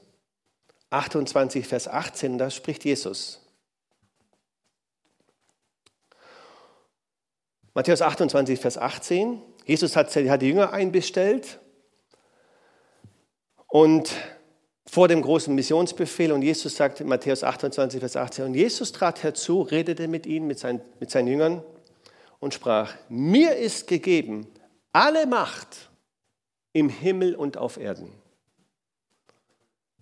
28, 0.91 1.67
Vers 1.67 1.89
18, 1.89 2.39
da 2.39 2.51
spricht 2.51 2.85
Jesus. 2.85 3.48
Matthäus 7.79 8.03
28, 8.03 8.59
Vers 8.59 8.77
18. 8.77 9.41
Jesus 9.65 9.95
hat, 9.95 10.13
die 10.13 10.49
Jünger 10.49 10.73
einbestellt 10.73 11.61
und 13.69 14.11
vor 14.85 15.07
dem 15.07 15.23
großen 15.23 15.55
Missionsbefehl 15.55 16.33
und 16.33 16.43
Jesus 16.43 16.75
sagt 16.75 17.01
in 17.01 17.07
Matthäus 17.07 17.45
28, 17.45 18.01
Vers 18.01 18.17
18, 18.17 18.47
und 18.47 18.55
Jesus 18.55 18.91
trat 18.91 19.23
herzu, 19.23 19.63
redete 19.63 20.09
mit 20.09 20.27
ihnen, 20.27 20.49
mit 20.49 20.59
seinen, 20.59 20.81
mit 20.99 21.13
seinen 21.13 21.29
Jüngern 21.29 21.63
und 22.41 22.53
sprach, 22.53 22.97
mir 23.09 23.55
ist 23.55 23.87
gegeben 23.87 24.49
alle 24.91 25.29
Macht 25.29 25.89
im 26.73 26.89
Himmel 26.89 27.37
und 27.37 27.59
auf 27.59 27.77
Erden. 27.77 28.11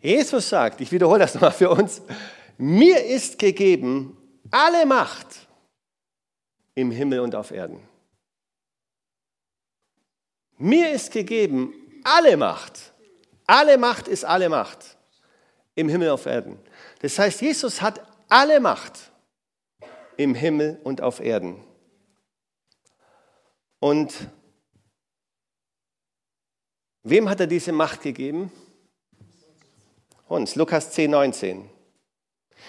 Jesus 0.00 0.48
sagt, 0.48 0.80
ich 0.80 0.92
wiederhole 0.92 1.18
das 1.18 1.34
nochmal 1.34 1.52
für 1.52 1.68
uns, 1.68 2.00
mir 2.56 3.04
ist 3.04 3.38
gegeben 3.38 4.16
alle 4.50 4.86
Macht 4.86 5.45
im 6.76 6.92
Himmel 6.92 7.18
und 7.20 7.34
auf 7.34 7.50
Erden. 7.50 7.80
Mir 10.58 10.92
ist 10.92 11.10
gegeben 11.10 11.74
alle 12.04 12.36
Macht. 12.36 12.92
Alle 13.46 13.78
Macht 13.78 14.06
ist 14.06 14.24
alle 14.24 14.48
Macht 14.48 14.96
im 15.74 15.88
Himmel 15.88 16.08
und 16.08 16.14
auf 16.14 16.26
Erden. 16.26 16.58
Das 17.00 17.18
heißt, 17.18 17.40
Jesus 17.40 17.82
hat 17.82 18.00
alle 18.28 18.60
Macht 18.60 19.10
im 20.16 20.34
Himmel 20.34 20.80
und 20.84 21.00
auf 21.00 21.20
Erden. 21.20 21.62
Und 23.78 24.14
wem 27.02 27.28
hat 27.28 27.40
er 27.40 27.46
diese 27.46 27.72
Macht 27.72 28.02
gegeben? 28.02 28.50
Uns, 30.28 30.56
Lukas 30.56 30.90
10, 30.92 31.10
19. 31.10 31.70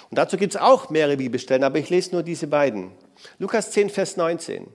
Und 0.10 0.18
dazu 0.18 0.38
gibt 0.38 0.54
es 0.56 0.62
auch 0.62 0.90
mehrere 0.90 1.18
Bibelstellen, 1.18 1.64
aber 1.64 1.80
ich 1.80 1.90
lese 1.90 2.12
nur 2.12 2.24
diese 2.24 2.48
beiden. 2.48 2.92
Lukas 3.40 3.72
10, 3.72 3.90
Vers 3.90 4.18
19. 4.18 4.68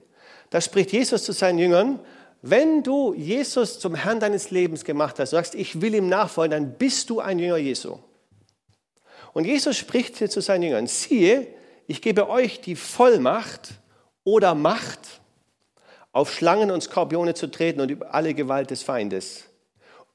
Da 0.49 0.61
spricht 0.61 0.91
Jesus 0.91 1.23
zu 1.23 1.31
seinen 1.31 1.59
Jüngern, 1.59 1.99
wenn 2.41 2.83
du 2.83 3.13
Jesus 3.13 3.79
zum 3.79 3.95
Herrn 3.95 4.19
deines 4.19 4.51
Lebens 4.51 4.83
gemacht 4.83 5.17
hast, 5.17 5.29
sagst, 5.29 5.55
ich 5.55 5.81
will 5.81 5.95
ihm 5.95 6.09
nachfolgen, 6.09 6.51
dann 6.51 6.73
bist 6.77 7.09
du 7.09 7.21
ein 7.21 7.39
Jünger 7.39 7.57
Jesu. 7.57 7.99
Und 9.33 9.45
Jesus 9.45 9.77
spricht 9.77 10.17
hier 10.17 10.29
zu 10.29 10.41
seinen 10.41 10.63
Jüngern, 10.63 10.87
siehe, 10.87 11.47
ich 11.87 12.01
gebe 12.01 12.29
euch 12.29 12.61
die 12.61 12.75
Vollmacht 12.75 13.75
oder 14.23 14.55
Macht, 14.55 15.21
auf 16.11 16.31
Schlangen 16.31 16.69
und 16.69 16.81
Skorpione 16.81 17.33
zu 17.33 17.47
treten 17.47 17.81
und 17.81 17.89
über 17.89 18.13
alle 18.13 18.33
Gewalt 18.33 18.69
des 18.69 18.83
Feindes. 18.83 19.45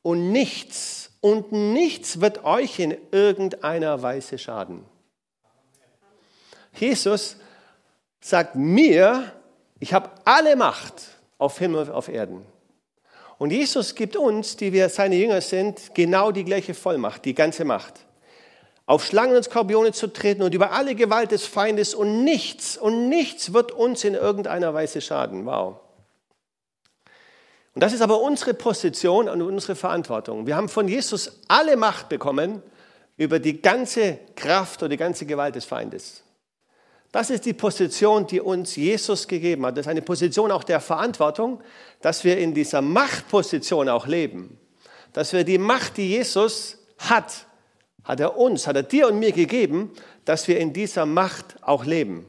Und 0.03 0.31
nichts, 0.31 1.11
und 1.21 1.51
nichts 1.51 2.21
wird 2.21 2.45
euch 2.45 2.79
in 2.79 2.97
irgendeiner 3.11 4.01
Weise 4.03 4.39
schaden. 4.39 4.85
Jesus 6.75 7.37
sagt 8.21 8.55
mir, 8.55 9.33
ich 9.81 9.93
habe 9.93 10.11
alle 10.25 10.57
Macht 10.57 10.95
auf 11.39 11.59
Himmel 11.59 11.83
und 11.83 11.91
auf 11.91 12.09
Erden. 12.09 12.45
Und 13.39 13.53
Jesus 13.53 13.95
gibt 13.95 14.17
uns, 14.17 14.57
die 14.57 14.73
wir 14.73 14.89
seine 14.89 15.17
Jünger 15.17 15.41
sind, 15.41 15.95
genau 15.95 16.33
die 16.33 16.45
gleiche 16.45 16.75
Vollmacht, 16.75 17.25
die 17.25 17.35
ganze 17.35 17.65
Macht. 17.65 17.95
Auf 18.85 19.05
Schlangen 19.05 19.37
und 19.37 19.45
Skorpione 19.45 19.93
zu 19.93 20.09
treten 20.09 20.43
und 20.43 20.55
über 20.55 20.73
alle 20.73 20.95
Gewalt 20.95 21.31
des 21.31 21.47
Feindes 21.47 21.95
und 21.95 22.25
nichts, 22.25 22.77
und 22.77 23.09
nichts 23.09 23.53
wird 23.53 23.71
uns 23.71 24.03
in 24.03 24.15
irgendeiner 24.15 24.75
Weise 24.75 25.01
schaden. 25.01 25.47
Wow. 25.47 25.77
Und 27.75 27.83
das 27.83 27.93
ist 27.93 28.01
aber 28.01 28.21
unsere 28.23 28.55
Position 28.55 29.29
und 29.29 29.41
unsere 29.41 29.77
Verantwortung. 29.77 30.49
Wir 30.49 30.57
haben 30.57 30.69
von 30.69 30.89
Jesus 30.89 31.41
alle 31.47 31.77
Macht 31.77 32.09
bekommen 32.09 32.61
über 33.17 33.39
die 33.39 33.63
ganze 33.63 34.19
Kraft 34.35 34.83
oder 34.83 34.89
die 34.89 34.97
ganze 34.97 35.27
Gewalt 35.27 35.55
des 35.55 35.65
Feindes. 35.65 36.25
Das 37.13 37.31
ist 37.31 37.47
die 37.47 37.55
Position, 37.55 38.27
die 38.27 38.41
uns 38.41 38.77
Jesus 38.77 39.27
gegeben 39.27 39.65
hat. 39.65 39.77
Das 39.77 39.87
ist 39.87 39.91
eine 39.91 40.03
Position 40.03 40.51
auch 40.51 40.65
der 40.65 40.81
Verantwortung, 40.81 41.61
dass 42.03 42.23
wir 42.25 42.39
in 42.39 42.53
dieser 42.53 42.83
Machtposition 42.83 43.89
auch 43.89 44.07
leben. 44.07 44.59
Dass 45.15 45.33
wir 45.33 45.45
die 45.45 45.59
Macht, 45.59 45.97
die 45.97 46.09
Jesus 46.09 46.79
hat, 46.99 47.47
hat 48.05 48.21
er 48.21 48.37
uns, 48.37 48.67
hat 48.67 48.77
er 48.77 48.83
dir 48.83 49.09
und 49.09 49.19
mir 49.19 49.33
gegeben, 49.33 49.91
dass 50.27 50.49
wir 50.49 50.59
in 50.59 50.73
dieser 50.73 51.07
Macht 51.07 51.57
auch 51.63 51.87
leben. 51.87 52.27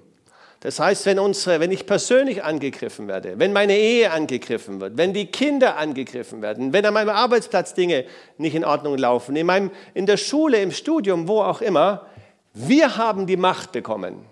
Das 0.61 0.79
heißt, 0.79 1.05
wenn, 1.05 1.19
unsere, 1.19 1.59
wenn 1.59 1.71
ich 1.71 1.85
persönlich 1.85 2.43
angegriffen 2.43 3.07
werde, 3.07 3.39
wenn 3.39 3.53
meine 3.53 3.77
Ehe 3.77 4.11
angegriffen 4.11 4.81
wird, 4.81 4.97
wenn 4.97 5.13
die 5.13 5.27
Kinder 5.27 5.77
angegriffen 5.77 6.41
werden, 6.41 6.73
wenn 6.73 6.85
an 6.85 6.93
meinem 6.93 7.09
Arbeitsplatz 7.09 7.73
Dinge 7.73 8.05
nicht 8.37 8.55
in 8.55 8.65
Ordnung 8.65 8.97
laufen, 8.97 9.35
in, 9.37 9.45
meinem, 9.45 9.71
in 9.93 10.05
der 10.05 10.17
Schule, 10.17 10.61
im 10.61 10.71
Studium, 10.71 11.29
wo 11.29 11.41
auch 11.41 11.61
immer, 11.61 12.07
wir 12.53 12.97
haben 12.97 13.25
die 13.25 13.37
Macht 13.37 13.71
bekommen. 13.71 14.25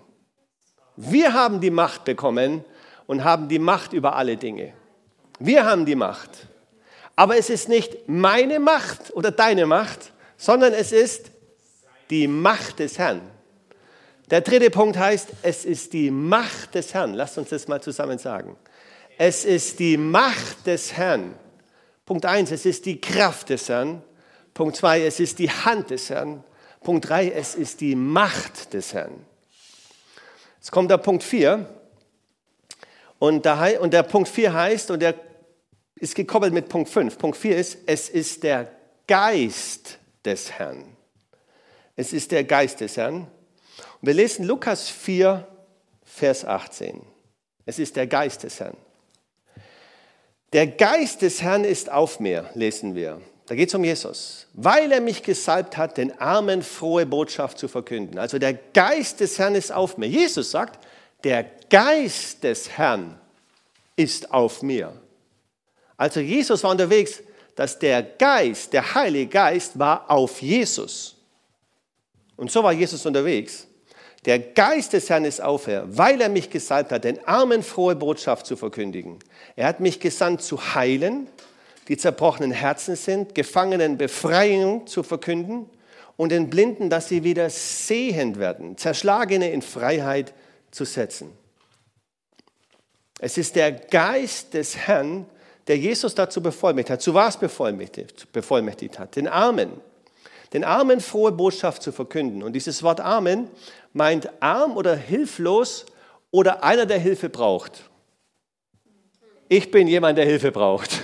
Wir 1.00 1.32
haben 1.32 1.60
die 1.60 1.70
Macht 1.70 2.04
bekommen 2.04 2.64
und 3.06 3.22
haben 3.22 3.46
die 3.46 3.60
Macht 3.60 3.92
über 3.92 4.16
alle 4.16 4.36
Dinge. 4.36 4.72
Wir 5.38 5.64
haben 5.64 5.86
die 5.86 5.94
Macht. 5.94 6.48
Aber 7.14 7.36
es 7.36 7.50
ist 7.50 7.68
nicht 7.68 8.08
meine 8.08 8.58
Macht 8.58 9.14
oder 9.14 9.30
deine 9.30 9.64
Macht, 9.64 10.12
sondern 10.36 10.72
es 10.72 10.90
ist 10.90 11.30
die 12.10 12.26
Macht 12.26 12.80
des 12.80 12.98
Herrn. 12.98 13.20
Der 14.30 14.40
dritte 14.40 14.70
Punkt 14.70 14.98
heißt, 14.98 15.28
es 15.42 15.64
ist 15.64 15.92
die 15.92 16.10
Macht 16.10 16.74
des 16.74 16.92
Herrn. 16.94 17.14
Lasst 17.14 17.38
uns 17.38 17.50
das 17.50 17.68
mal 17.68 17.80
zusammen 17.80 18.18
sagen. 18.18 18.56
Es 19.18 19.44
ist 19.44 19.78
die 19.78 19.96
Macht 19.96 20.66
des 20.66 20.94
Herrn. 20.94 21.34
Punkt 22.06 22.26
eins, 22.26 22.50
es 22.50 22.66
ist 22.66 22.86
die 22.86 23.00
Kraft 23.00 23.50
des 23.50 23.68
Herrn. 23.68 24.02
Punkt 24.52 24.74
zwei, 24.74 25.02
es 25.02 25.20
ist 25.20 25.38
die 25.38 25.50
Hand 25.50 25.90
des 25.90 26.10
Herrn. 26.10 26.42
Punkt 26.82 27.08
drei, 27.08 27.30
es 27.30 27.54
ist 27.54 27.80
die 27.82 27.94
Macht 27.94 28.74
des 28.74 28.92
Herrn. 28.92 29.24
Jetzt 30.68 30.74
kommt 30.74 30.90
der 30.90 30.98
Punkt 30.98 31.22
4. 31.22 31.66
Und, 33.18 33.46
der, 33.46 33.80
und 33.80 33.94
der 33.94 34.02
Punkt 34.02 34.28
4 34.28 34.52
heißt, 34.52 34.90
und 34.90 35.00
der 35.00 35.14
ist 35.94 36.14
gekoppelt 36.14 36.52
mit 36.52 36.68
Punkt 36.68 36.90
5. 36.90 37.16
Punkt 37.16 37.38
4 37.38 37.56
ist, 37.56 37.78
es 37.86 38.10
ist 38.10 38.42
der 38.42 38.70
Geist 39.06 39.96
des 40.26 40.52
Herrn. 40.52 40.84
Es 41.96 42.12
ist 42.12 42.32
der 42.32 42.44
Geist 42.44 42.82
des 42.82 42.98
Herrn. 42.98 43.20
Und 43.22 43.28
wir 44.02 44.12
lesen 44.12 44.44
Lukas 44.44 44.90
4, 44.90 45.48
Vers 46.04 46.44
18. 46.44 47.00
Es 47.64 47.78
ist 47.78 47.96
der 47.96 48.06
Geist 48.06 48.42
des 48.42 48.60
Herrn. 48.60 48.76
Der 50.52 50.66
Geist 50.66 51.22
des 51.22 51.40
Herrn 51.40 51.64
ist 51.64 51.90
auf 51.90 52.20
mir, 52.20 52.50
lesen 52.52 52.94
wir. 52.94 53.22
Da 53.48 53.54
geht 53.54 53.70
es 53.70 53.74
um 53.74 53.82
Jesus. 53.82 54.46
Weil 54.52 54.92
er 54.92 55.00
mich 55.00 55.22
gesalbt 55.22 55.76
hat, 55.78 55.96
den 55.96 56.18
Armen 56.20 56.62
frohe 56.62 57.06
Botschaft 57.06 57.58
zu 57.58 57.66
verkünden. 57.66 58.18
Also 58.18 58.38
der 58.38 58.52
Geist 58.52 59.20
des 59.20 59.38
Herrn 59.38 59.54
ist 59.54 59.72
auf 59.72 59.96
mir. 59.96 60.06
Jesus 60.06 60.50
sagt, 60.50 60.78
der 61.24 61.46
Geist 61.70 62.44
des 62.44 62.68
Herrn 62.70 63.18
ist 63.96 64.32
auf 64.32 64.62
mir. 64.62 64.92
Also 65.96 66.20
Jesus 66.20 66.62
war 66.62 66.70
unterwegs, 66.70 67.22
dass 67.56 67.78
der 67.78 68.02
Geist, 68.02 68.72
der 68.72 68.94
Heilige 68.94 69.26
Geist 69.26 69.78
war 69.78 70.10
auf 70.10 70.42
Jesus. 70.42 71.16
Und 72.36 72.52
so 72.52 72.62
war 72.62 72.72
Jesus 72.72 73.04
unterwegs. 73.04 73.66
Der 74.26 74.38
Geist 74.38 74.92
des 74.92 75.08
Herrn 75.08 75.24
ist 75.24 75.40
auf 75.40 75.66
mir, 75.66 75.84
weil 75.88 76.20
er 76.20 76.28
mich 76.28 76.50
gesalbt 76.50 76.92
hat, 76.92 77.04
den 77.04 77.26
Armen 77.26 77.62
frohe 77.62 77.96
Botschaft 77.96 78.46
zu 78.46 78.56
verkündigen. 78.56 79.18
Er 79.56 79.66
hat 79.66 79.80
mich 79.80 80.00
gesandt 80.00 80.42
zu 80.42 80.74
heilen, 80.74 81.28
die 81.88 81.96
zerbrochenen 81.96 82.50
Herzen 82.50 82.96
sind, 82.96 83.34
Gefangenen 83.34 83.96
Befreiung 83.96 84.86
zu 84.86 85.02
verkünden 85.02 85.68
und 86.16 86.30
den 86.30 86.50
Blinden, 86.50 86.90
dass 86.90 87.08
sie 87.08 87.24
wieder 87.24 87.48
sehend 87.48 88.38
werden, 88.38 88.76
Zerschlagene 88.76 89.50
in 89.50 89.62
Freiheit 89.62 90.34
zu 90.70 90.84
setzen. 90.84 91.32
Es 93.20 93.38
ist 93.38 93.56
der 93.56 93.72
Geist 93.72 94.54
des 94.54 94.76
Herrn, 94.76 95.26
der 95.66 95.76
Jesus 95.76 96.14
dazu 96.14 96.42
bevollmächtigt 96.42 96.90
hat. 96.90 97.02
Zu 97.02 97.14
was 97.14 97.38
bevollmächtigt, 97.38 98.30
bevollmächtigt 98.32 98.98
hat? 98.98 99.16
Den 99.16 99.28
Armen. 99.28 99.72
den 100.54 100.64
Armen 100.64 101.00
frohe 101.00 101.30
Botschaft 101.32 101.82
zu 101.82 101.92
verkünden. 101.92 102.42
Und 102.42 102.54
dieses 102.54 102.82
Wort 102.82 103.00
Armen 103.00 103.50
meint 103.92 104.30
arm 104.40 104.78
oder 104.78 104.96
hilflos 104.96 105.84
oder 106.30 106.64
einer, 106.64 106.86
der 106.86 106.98
Hilfe 106.98 107.28
braucht. 107.28 107.90
Ich 109.50 109.70
bin 109.70 109.88
jemand, 109.88 110.16
der 110.16 110.24
Hilfe 110.24 110.50
braucht. 110.50 111.02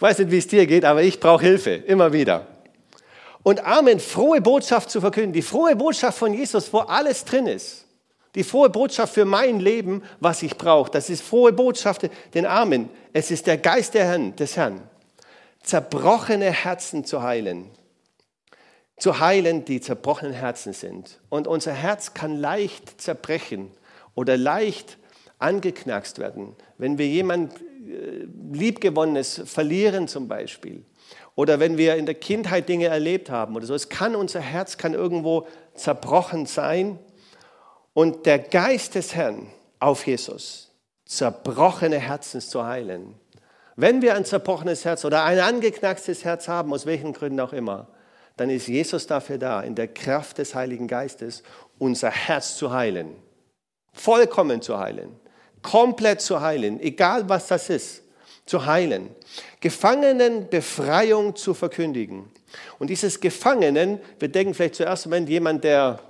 Ich 0.00 0.02
weiß 0.02 0.20
nicht, 0.20 0.30
wie 0.30 0.38
es 0.38 0.46
dir 0.46 0.66
geht, 0.66 0.86
aber 0.86 1.02
ich 1.02 1.20
brauche 1.20 1.44
Hilfe, 1.44 1.72
immer 1.72 2.10
wieder. 2.10 2.46
Und 3.42 3.62
Armen, 3.66 4.00
frohe 4.00 4.40
Botschaft 4.40 4.88
zu 4.88 4.98
verkünden, 5.02 5.34
die 5.34 5.42
frohe 5.42 5.76
Botschaft 5.76 6.16
von 6.16 6.32
Jesus, 6.32 6.72
wo 6.72 6.78
alles 6.78 7.26
drin 7.26 7.46
ist. 7.46 7.84
Die 8.34 8.42
frohe 8.42 8.70
Botschaft 8.70 9.12
für 9.12 9.26
mein 9.26 9.60
Leben, 9.60 10.02
was 10.18 10.42
ich 10.42 10.56
brauche. 10.56 10.90
Das 10.90 11.10
ist 11.10 11.20
frohe 11.20 11.52
Botschaft 11.52 12.08
den 12.32 12.46
Armen. 12.46 12.88
Es 13.12 13.30
ist 13.30 13.46
der 13.46 13.58
Geist 13.58 13.92
der 13.92 14.06
Herrn, 14.06 14.34
des 14.36 14.56
Herrn. 14.56 14.80
Zerbrochene 15.62 16.50
Herzen 16.50 17.04
zu 17.04 17.22
heilen. 17.22 17.68
Zu 18.96 19.20
heilen, 19.20 19.66
die 19.66 19.82
zerbrochenen 19.82 20.32
Herzen 20.32 20.72
sind. 20.72 21.20
Und 21.28 21.46
unser 21.46 21.74
Herz 21.74 22.14
kann 22.14 22.38
leicht 22.38 23.02
zerbrechen 23.02 23.70
oder 24.14 24.38
leicht 24.38 24.96
angeknackst 25.38 26.18
werden, 26.18 26.56
wenn 26.78 26.96
wir 26.96 27.06
jemand 27.06 27.52
äh, 27.60 27.64
Liebgewonnenes 28.52 29.42
verlieren 29.44 30.08
zum 30.08 30.28
Beispiel. 30.28 30.84
Oder 31.34 31.60
wenn 31.60 31.78
wir 31.78 31.96
in 31.96 32.06
der 32.06 32.14
Kindheit 32.14 32.68
Dinge 32.68 32.86
erlebt 32.86 33.30
haben 33.30 33.56
oder 33.56 33.66
so. 33.66 33.74
Es 33.74 33.88
kann, 33.88 34.14
unser 34.14 34.40
Herz 34.40 34.76
kann 34.76 34.94
irgendwo 34.94 35.46
zerbrochen 35.74 36.46
sein. 36.46 36.98
Und 37.92 38.26
der 38.26 38.38
Geist 38.38 38.94
des 38.94 39.14
Herrn 39.14 39.48
auf 39.78 40.06
Jesus, 40.06 40.70
zerbrochene 41.06 41.98
Herzens 41.98 42.48
zu 42.48 42.64
heilen. 42.64 43.14
Wenn 43.76 44.02
wir 44.02 44.14
ein 44.14 44.24
zerbrochenes 44.24 44.84
Herz 44.84 45.04
oder 45.04 45.24
ein 45.24 45.38
angeknackstes 45.38 46.24
Herz 46.24 46.48
haben, 46.48 46.72
aus 46.72 46.86
welchen 46.86 47.12
Gründen 47.12 47.40
auch 47.40 47.52
immer, 47.52 47.88
dann 48.36 48.50
ist 48.50 48.68
Jesus 48.68 49.06
dafür 49.06 49.38
da, 49.38 49.60
in 49.60 49.74
der 49.74 49.88
Kraft 49.88 50.38
des 50.38 50.54
Heiligen 50.54 50.86
Geistes 50.86 51.42
unser 51.78 52.10
Herz 52.10 52.56
zu 52.56 52.72
heilen. 52.72 53.16
Vollkommen 53.92 54.62
zu 54.62 54.78
heilen 54.78 55.19
komplett 55.62 56.20
zu 56.20 56.40
heilen, 56.40 56.80
egal 56.80 57.28
was 57.28 57.48
das 57.48 57.70
ist, 57.70 58.02
zu 58.46 58.66
heilen. 58.66 59.08
Gefangenenbefreiung 59.60 61.36
zu 61.36 61.54
verkündigen. 61.54 62.30
Und 62.78 62.90
dieses 62.90 63.20
Gefangenen, 63.20 64.00
wir 64.18 64.28
denken 64.28 64.54
vielleicht 64.54 64.76
zuerst 64.76 65.06
Moment 65.06 65.28
jemand, 65.28 65.64
der, 65.64 66.00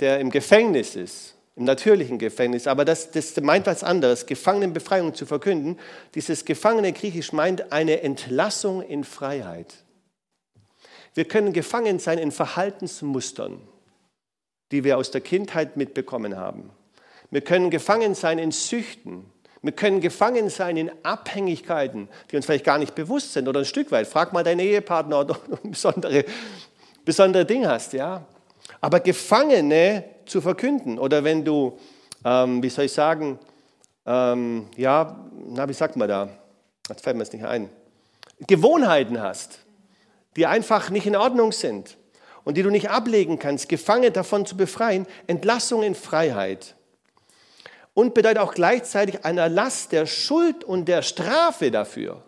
der 0.00 0.20
im 0.20 0.30
Gefängnis 0.30 0.96
ist, 0.96 1.34
im 1.56 1.64
natürlichen 1.64 2.18
Gefängnis, 2.18 2.66
aber 2.66 2.84
das, 2.84 3.10
das 3.10 3.40
meint 3.40 3.66
was 3.66 3.82
anderes. 3.82 4.26
Gefangenenbefreiung 4.26 5.14
zu 5.14 5.24
verkünden. 5.24 5.78
Dieses 6.14 6.44
Gefangene 6.44 6.92
griechisch 6.92 7.32
meint 7.32 7.72
eine 7.72 8.02
Entlassung 8.02 8.82
in 8.82 9.04
Freiheit. 9.04 9.74
Wir 11.14 11.24
können 11.24 11.54
gefangen 11.54 11.98
sein 11.98 12.18
in 12.18 12.30
Verhaltensmustern, 12.30 13.58
die 14.70 14.84
wir 14.84 14.98
aus 14.98 15.10
der 15.10 15.22
Kindheit 15.22 15.78
mitbekommen 15.78 16.36
haben. 16.36 16.70
Wir 17.30 17.40
können 17.40 17.70
gefangen 17.70 18.14
sein 18.14 18.38
in 18.38 18.52
Süchten. 18.52 19.30
Wir 19.62 19.72
können 19.72 20.00
gefangen 20.00 20.48
sein 20.48 20.76
in 20.76 20.92
Abhängigkeiten, 21.02 22.08
die 22.30 22.36
uns 22.36 22.46
vielleicht 22.46 22.64
gar 22.64 22.78
nicht 22.78 22.94
bewusst 22.94 23.32
sind 23.32 23.48
oder 23.48 23.60
ein 23.60 23.64
Stück 23.64 23.90
weit. 23.90 24.06
Frag 24.06 24.32
mal 24.32 24.44
deinen 24.44 24.60
Ehepartner, 24.60 25.20
ob 25.20 25.28
du 25.28 25.34
ein 25.64 25.70
besondere, 25.70 26.24
besondere 27.04 27.44
Ding 27.44 27.66
hast. 27.66 27.92
Ja? 27.92 28.24
Aber 28.80 29.00
Gefangene 29.00 30.04
zu 30.26 30.40
verkünden 30.40 30.98
oder 30.98 31.24
wenn 31.24 31.44
du, 31.44 31.78
ähm, 32.24 32.62
wie 32.62 32.68
soll 32.68 32.84
ich 32.84 32.92
sagen, 32.92 33.38
ähm, 34.04 34.68
ja, 34.76 35.16
na, 35.48 35.68
wie 35.68 35.72
sagt 35.72 35.96
man 35.96 36.08
da? 36.08 36.28
Das 36.86 37.00
fällt 37.00 37.16
mir 37.16 37.24
jetzt 37.24 37.32
nicht 37.32 37.44
ein. 37.44 37.68
Gewohnheiten 38.46 39.20
hast, 39.20 39.60
die 40.36 40.46
einfach 40.46 40.90
nicht 40.90 41.06
in 41.06 41.16
Ordnung 41.16 41.50
sind 41.50 41.96
und 42.44 42.56
die 42.56 42.62
du 42.62 42.70
nicht 42.70 42.90
ablegen 42.90 43.38
kannst, 43.38 43.68
gefangen 43.68 44.12
davon 44.12 44.46
zu 44.46 44.56
befreien, 44.56 45.06
Entlassung 45.26 45.82
in 45.82 45.96
Freiheit 45.96 46.76
und 47.96 48.12
bedeutet 48.12 48.38
auch 48.42 48.52
gleichzeitig 48.52 49.24
ein 49.24 49.38
Erlass 49.38 49.88
der 49.88 50.04
Schuld 50.04 50.64
und 50.64 50.84
der 50.84 51.00
Strafe 51.00 51.70
dafür. 51.70 52.22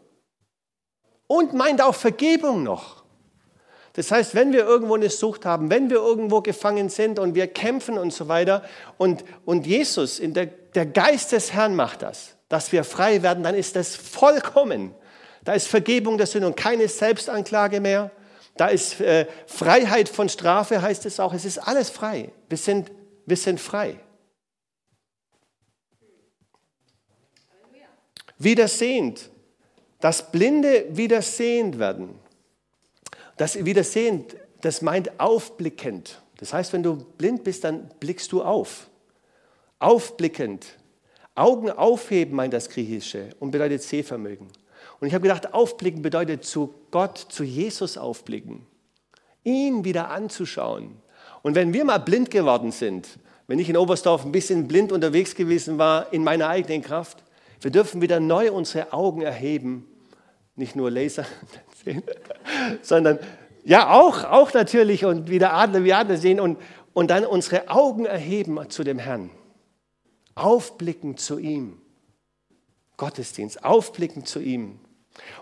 Und 1.27 1.53
meint 1.53 1.83
auch 1.83 1.95
Vergebung 1.95 2.63
noch. 2.63 3.05
Das 3.93 4.11
heißt, 4.11 4.35
wenn 4.35 4.55
wir 4.55 4.65
irgendwo 4.65 4.95
eine 4.95 5.11
Sucht 5.11 5.45
haben, 5.45 5.69
wenn 5.69 5.91
wir 5.91 5.99
irgendwo 5.99 6.41
gefangen 6.41 6.89
sind 6.89 7.19
und 7.19 7.35
wir 7.35 7.49
kämpfen 7.49 7.99
und 7.99 8.15
so 8.15 8.29
weiter 8.29 8.65
und, 8.97 9.27
und 9.45 9.67
Jesus, 9.67 10.19
in 10.19 10.33
der, 10.33 10.47
der 10.47 10.87
Geist 10.87 11.33
des 11.33 11.53
Herrn 11.53 11.77
macht 11.77 12.01
das, 12.01 12.37
dass 12.49 12.73
wir 12.73 12.83
frei 12.83 13.23
werden, 13.23 13.45
dann 13.45 13.55
ist 13.55 13.77
das 13.77 13.95
vollkommen. 13.95 14.95
Da 15.45 15.53
ist 15.53 15.69
Vergebung 15.69 16.17
der 16.17 16.27
Sünde 16.27 16.47
und 16.47 16.57
keine 16.57 16.89
Selbstanklage 16.89 17.83
mehr. 17.83 18.11
Da 18.57 18.69
ist 18.69 19.03
äh, 19.03 19.27
Freiheit 19.47 20.09
von 20.09 20.31
Strafe, 20.31 20.81
heißt 20.81 21.05
es 21.05 21.21
auch. 21.21 21.35
Es 21.35 21.45
ist 21.45 21.59
alles 21.59 21.91
frei. 21.91 22.33
Wir 22.49 22.57
sind, 22.57 22.91
wir 23.27 23.37
sind 23.37 23.61
frei. 23.61 24.01
Wieder 28.39 28.69
sehend. 28.69 29.31
Das 30.01 30.31
Blinde 30.31 30.87
wieder 30.91 31.23
sehend 31.23 31.79
werden. 31.79 32.11
Das 33.37 33.65
wieder 33.65 33.85
sehend, 33.85 34.37
das 34.61 34.83
meint 34.83 35.19
aufblickend. 35.21 36.23
Das 36.39 36.53
heißt, 36.53 36.73
wenn 36.73 36.83
du 36.83 36.97
blind 36.97 37.45
bist, 37.45 37.65
dann 37.65 37.89
blickst 38.01 38.33
du 38.33 38.43
auf. 38.43 38.89
Aufblickend. 39.79 40.67
Augen 41.35 41.71
aufheben 41.71 42.35
meint 42.35 42.53
das 42.53 42.69
Griechische 42.69 43.31
und 43.39 43.51
bedeutet 43.51 43.83
Sehvermögen. 43.83 44.49
Und 45.01 45.07
ich 45.07 45.15
habe 45.15 45.23
gedacht, 45.23 45.55
aufblicken 45.55 46.03
bedeutet 46.03 46.45
zu 46.45 46.75
Gott, 46.91 47.19
zu 47.19 47.45
Jesus 47.45 47.97
aufblicken. 47.97 48.67
Ihn 49.45 49.85
wieder 49.85 50.11
anzuschauen. 50.11 50.97
Und 51.43 51.55
wenn 51.55 51.73
wir 51.73 51.85
mal 51.85 51.99
blind 51.99 52.31
geworden 52.31 52.73
sind, 52.73 53.09
wenn 53.47 53.59
ich 53.59 53.69
in 53.69 53.77
Oberstdorf 53.77 54.25
ein 54.25 54.33
bisschen 54.33 54.67
blind 54.69 54.93
unterwegs 54.93 55.35
gewesen 55.35 55.79
war 55.79 56.13
in 56.13 56.25
meiner 56.25 56.49
eigenen 56.49 56.83
Kraft, 56.83 57.23
wir 57.61 57.71
dürfen 57.71 58.01
wieder 58.01 58.21
neu 58.21 58.53
unsere 58.53 58.93
Augen 58.93 59.23
erheben, 59.23 59.87
nicht 60.55 60.77
nur 60.77 60.91
Laser 60.91 61.25
sehen, 61.85 62.03
sondern 62.83 63.19
ja 63.65 63.91
auch, 63.93 64.25
auch 64.25 64.53
natürlich 64.55 65.05
und 65.05 65.29
wieder 65.29 65.53
Adler 65.53 65.85
wie 65.85 65.93
Adler 65.93 66.17
sehen 66.17 66.41
und, 66.41 66.59
und 66.93 67.11
dann 67.11 67.25
unsere 67.25 67.69
Augen 67.69 68.07
erheben 68.07 68.59
zu 68.71 68.85
dem 68.85 68.99
Herrn. 68.99 69.31
Aufblicken 70.35 71.17
zu 71.17 71.39
ihm. 71.39 71.81
Gottesdienst, 72.97 73.65
aufblicken 73.65 74.25
zu 74.25 74.41
ihm. 74.41 74.81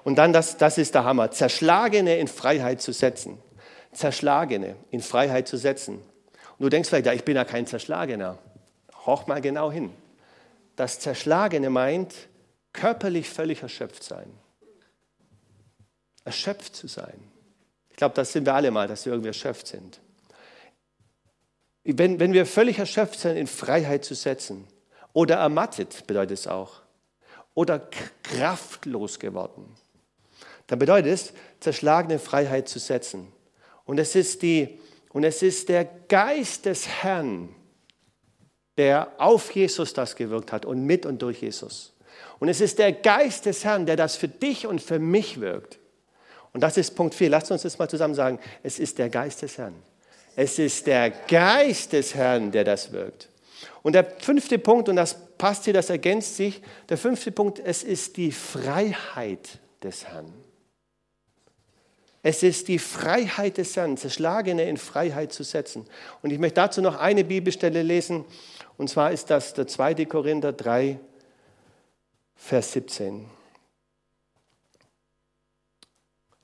Und 0.04 0.16
dann, 0.16 0.32
das, 0.32 0.56
das 0.56 0.78
ist 0.78 0.94
der 0.94 1.04
Hammer, 1.04 1.30
Zerschlagene 1.30 2.18
in 2.18 2.28
Freiheit 2.28 2.80
zu 2.80 2.92
setzen. 2.92 3.38
Zerschlagene 3.92 4.76
in 4.90 5.00
Freiheit 5.00 5.48
zu 5.48 5.56
setzen. 5.56 5.96
Und 6.58 6.64
du 6.64 6.68
denkst 6.68 6.88
vielleicht, 6.88 7.06
ja, 7.06 7.12
ich 7.12 7.24
bin 7.24 7.36
ja 7.36 7.44
kein 7.44 7.66
Zerschlagener. 7.66 8.38
Hoch 9.04 9.26
mal 9.26 9.40
genau 9.40 9.70
hin. 9.70 9.90
Das 10.76 11.00
Zerschlagene 11.00 11.70
meint, 11.70 12.14
körperlich 12.72 13.28
völlig 13.28 13.62
erschöpft 13.62 14.04
sein. 14.04 14.30
Erschöpft 16.24 16.76
zu 16.76 16.86
sein. 16.86 17.18
Ich 17.90 17.96
glaube, 17.96 18.14
das 18.14 18.32
sind 18.32 18.44
wir 18.44 18.54
alle 18.54 18.70
mal, 18.70 18.86
dass 18.86 19.06
wir 19.06 19.12
irgendwie 19.12 19.28
erschöpft 19.28 19.68
sind. 19.68 20.00
Wenn, 21.82 22.20
wenn 22.20 22.32
wir 22.32 22.44
völlig 22.44 22.78
erschöpft 22.78 23.20
sind, 23.20 23.36
in 23.36 23.46
Freiheit 23.46 24.04
zu 24.04 24.14
setzen. 24.14 24.66
Oder 25.12 25.36
ermattet 25.36 26.06
bedeutet 26.06 26.38
es 26.38 26.46
auch. 26.46 26.82
Oder 27.54 27.88
kraftlos 28.22 29.18
geworden. 29.18 29.76
Dann 30.66 30.78
bedeutet 30.78 31.12
es, 31.12 31.32
zerschlagene 31.60 32.18
Freiheit 32.18 32.68
zu 32.68 32.78
setzen. 32.78 33.32
Und 33.84 33.98
es 33.98 34.14
ist, 34.14 34.42
die, 34.42 34.78
und 35.10 35.24
es 35.24 35.42
ist 35.42 35.68
der 35.70 35.84
Geist 35.84 36.66
des 36.66 36.86
Herrn, 36.86 37.54
der 38.76 39.12
auf 39.18 39.54
Jesus 39.54 39.92
das 39.92 40.16
gewirkt 40.16 40.52
hat 40.52 40.64
und 40.64 40.84
mit 40.84 41.06
und 41.06 41.22
durch 41.22 41.42
Jesus. 41.42 41.92
Und 42.38 42.48
es 42.48 42.60
ist 42.60 42.78
der 42.78 42.92
Geist 42.92 43.46
des 43.46 43.64
Herrn, 43.64 43.86
der 43.86 43.96
das 43.96 44.16
für 44.16 44.28
dich 44.28 44.66
und 44.66 44.80
für 44.80 44.98
mich 44.98 45.40
wirkt. 45.40 45.78
Und 46.52 46.60
das 46.60 46.76
ist 46.76 46.94
Punkt 46.94 47.14
4. 47.14 47.30
Lasst 47.30 47.50
uns 47.50 47.62
das 47.62 47.78
mal 47.78 47.88
zusammen 47.88 48.14
sagen. 48.14 48.38
Es 48.62 48.78
ist 48.78 48.98
der 48.98 49.08
Geist 49.08 49.42
des 49.42 49.58
Herrn. 49.58 49.74
Es 50.36 50.58
ist 50.58 50.86
der 50.86 51.10
Geist 51.10 51.92
des 51.92 52.14
Herrn, 52.14 52.50
der 52.52 52.64
das 52.64 52.92
wirkt. 52.92 53.28
Und 53.82 53.94
der 53.94 54.04
fünfte 54.04 54.58
Punkt, 54.58 54.88
und 54.88 54.96
das 54.96 55.16
passt 55.38 55.64
hier, 55.64 55.72
das 55.72 55.90
ergänzt 55.90 56.36
sich, 56.36 56.60
der 56.88 56.98
fünfte 56.98 57.32
Punkt, 57.32 57.58
es 57.58 57.82
ist 57.82 58.16
die 58.16 58.32
Freiheit 58.32 59.58
des 59.82 60.06
Herrn. 60.06 60.32
Es 62.28 62.42
ist 62.42 62.66
die 62.66 62.80
Freiheit 62.80 63.56
des 63.56 63.76
Herrn, 63.76 63.96
Zerschlagene 63.96 64.68
in 64.68 64.78
Freiheit 64.78 65.32
zu 65.32 65.44
setzen. 65.44 65.86
Und 66.22 66.32
ich 66.32 66.40
möchte 66.40 66.56
dazu 66.56 66.82
noch 66.82 66.96
eine 66.96 67.22
Bibelstelle 67.22 67.84
lesen 67.84 68.24
und 68.76 68.90
zwar 68.90 69.12
ist 69.12 69.30
das 69.30 69.54
der 69.54 69.68
2. 69.68 70.06
Korinther 70.06 70.52
3, 70.52 70.98
Vers 72.34 72.72
17. 72.72 73.26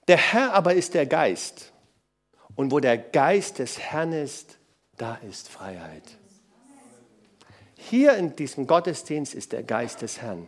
Der 0.06 0.18
Herr 0.18 0.54
aber 0.54 0.74
ist 0.74 0.94
der 0.94 1.06
Geist. 1.06 1.72
Und 2.54 2.70
wo 2.70 2.78
der 2.78 2.96
Geist 2.96 3.58
des 3.58 3.80
Herrn 3.80 4.12
ist, 4.12 4.58
da 4.98 5.16
ist 5.28 5.48
Freiheit. 5.48 6.04
Hier 7.76 8.14
in 8.14 8.36
diesem 8.36 8.68
Gottesdienst 8.68 9.34
ist 9.34 9.50
der 9.50 9.64
Geist 9.64 10.00
des 10.02 10.22
Herrn. 10.22 10.46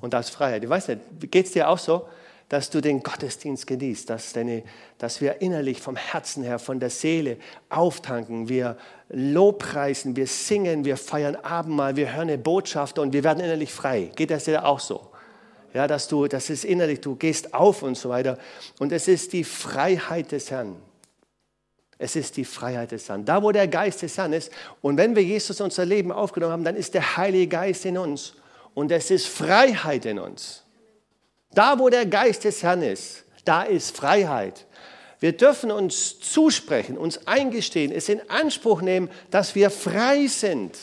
Und 0.00 0.12
da 0.12 0.18
ist 0.18 0.30
Freiheit. 0.30 0.64
Ich 0.64 0.68
weiß 0.68 0.88
nicht, 0.88 1.30
geht 1.30 1.46
es 1.46 1.52
dir 1.52 1.68
auch 1.68 1.78
so, 1.78 2.08
dass 2.52 2.68
du 2.68 2.82
den 2.82 3.02
Gottesdienst 3.02 3.66
genießt, 3.66 4.10
dass, 4.10 4.34
deine, 4.34 4.62
dass 4.98 5.22
wir 5.22 5.40
innerlich 5.40 5.80
vom 5.80 5.96
Herzen 5.96 6.42
her, 6.42 6.58
von 6.58 6.80
der 6.80 6.90
Seele 6.90 7.38
auftanken. 7.70 8.50
Wir 8.50 8.76
Lobpreisen, 9.08 10.16
wir 10.16 10.26
singen, 10.26 10.84
wir 10.84 10.98
feiern 10.98 11.34
Abendmahl, 11.34 11.96
wir 11.96 12.12
hören 12.12 12.28
eine 12.28 12.36
Botschaft 12.36 12.98
und 12.98 13.14
wir 13.14 13.24
werden 13.24 13.42
innerlich 13.42 13.72
frei. 13.72 14.10
Geht 14.16 14.30
das 14.30 14.44
dir 14.44 14.66
auch 14.66 14.80
so? 14.80 15.08
Ja, 15.72 15.86
dass 15.86 16.08
du, 16.08 16.26
das 16.26 16.50
ist 16.50 16.66
innerlich, 16.66 17.00
du 17.00 17.16
gehst 17.16 17.54
auf 17.54 17.82
und 17.82 17.96
so 17.96 18.10
weiter. 18.10 18.36
Und 18.78 18.92
es 18.92 19.08
ist 19.08 19.32
die 19.32 19.44
Freiheit 19.44 20.30
des 20.30 20.50
Herrn. 20.50 20.76
Es 21.96 22.16
ist 22.16 22.36
die 22.36 22.44
Freiheit 22.44 22.92
des 22.92 23.08
Herrn. 23.08 23.24
Da, 23.24 23.42
wo 23.42 23.50
der 23.50 23.66
Geist 23.66 24.02
des 24.02 24.18
Herrn 24.18 24.34
ist. 24.34 24.52
Und 24.82 24.98
wenn 24.98 25.16
wir 25.16 25.24
Jesus 25.24 25.58
in 25.58 25.64
unser 25.64 25.86
Leben 25.86 26.12
aufgenommen 26.12 26.52
haben, 26.52 26.64
dann 26.64 26.76
ist 26.76 26.92
der 26.92 27.16
Heilige 27.16 27.48
Geist 27.48 27.86
in 27.86 27.96
uns. 27.96 28.34
Und 28.74 28.92
es 28.92 29.10
ist 29.10 29.26
Freiheit 29.26 30.04
in 30.04 30.18
uns. 30.18 30.64
Da, 31.54 31.78
wo 31.78 31.88
der 31.88 32.06
Geist 32.06 32.44
des 32.44 32.62
Herrn 32.62 32.82
ist, 32.82 33.24
da 33.44 33.62
ist 33.62 33.96
Freiheit. 33.96 34.66
Wir 35.20 35.32
dürfen 35.36 35.70
uns 35.70 36.18
zusprechen, 36.18 36.98
uns 36.98 37.26
eingestehen, 37.26 37.92
es 37.92 38.08
in 38.08 38.28
Anspruch 38.28 38.82
nehmen, 38.82 39.08
dass 39.30 39.54
wir 39.54 39.70
frei 39.70 40.26
sind. 40.26 40.76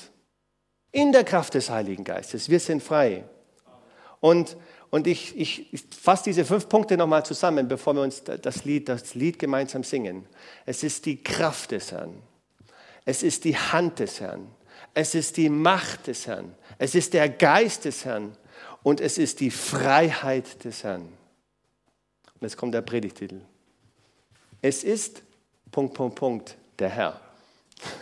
In 0.91 1.12
der 1.12 1.23
Kraft 1.23 1.53
des 1.53 1.69
Heiligen 1.69 2.03
Geistes. 2.03 2.49
Wir 2.49 2.60
sind 2.60 2.82
frei. 2.82 3.23
Und 4.21 4.58
und 4.89 5.05
ich, 5.05 5.38
ich, 5.38 5.71
ich 5.73 5.84
fasse 6.01 6.25
diese 6.25 6.45
fünf 6.45 6.67
Punkte 6.67 6.97
nochmal 6.97 7.23
zusammen, 7.23 7.67
bevor 7.67 7.93
wir 7.93 8.01
uns 8.01 8.23
das 8.23 8.65
Lied, 8.65 8.89
das 8.89 9.13
Lied 9.13 9.38
gemeinsam 9.38 9.84
singen. 9.84 10.25
Es 10.65 10.84
ist 10.84 11.05
die 11.05 11.21
Kraft 11.23 11.71
des 11.71 11.91
Herrn. 11.91 12.15
Es 13.05 13.21
ist 13.21 13.43
die 13.43 13.55
Hand 13.55 13.99
des 13.99 14.19
Herrn. 14.19 14.47
Es 14.93 15.13
ist 15.13 15.38
die 15.38 15.49
Macht 15.49 16.08
des 16.08 16.25
Herrn. 16.25 16.55
Es 16.79 16.95
ist 16.95 17.13
der 17.13 17.29
Geist 17.29 17.86
des 17.86 18.03
Herrn. 18.05 18.36
Und 18.84 19.02
es 19.02 19.18
ist 19.18 19.39
die 19.39 19.52
Freiheit 19.52 20.63
des 20.63 20.84
Herrn. 20.84 21.02
Und 21.02 22.42
jetzt 22.42 22.58
kommt 22.58 22.74
der 22.74 22.82
Predigtitel. 22.82 23.42
Es 24.62 24.84
ist 24.84 25.24
Punkt, 25.72 25.94
Punkt, 25.94 26.15
Punkt, 26.15 26.58
der 26.78 26.89
Herr. 26.89 27.22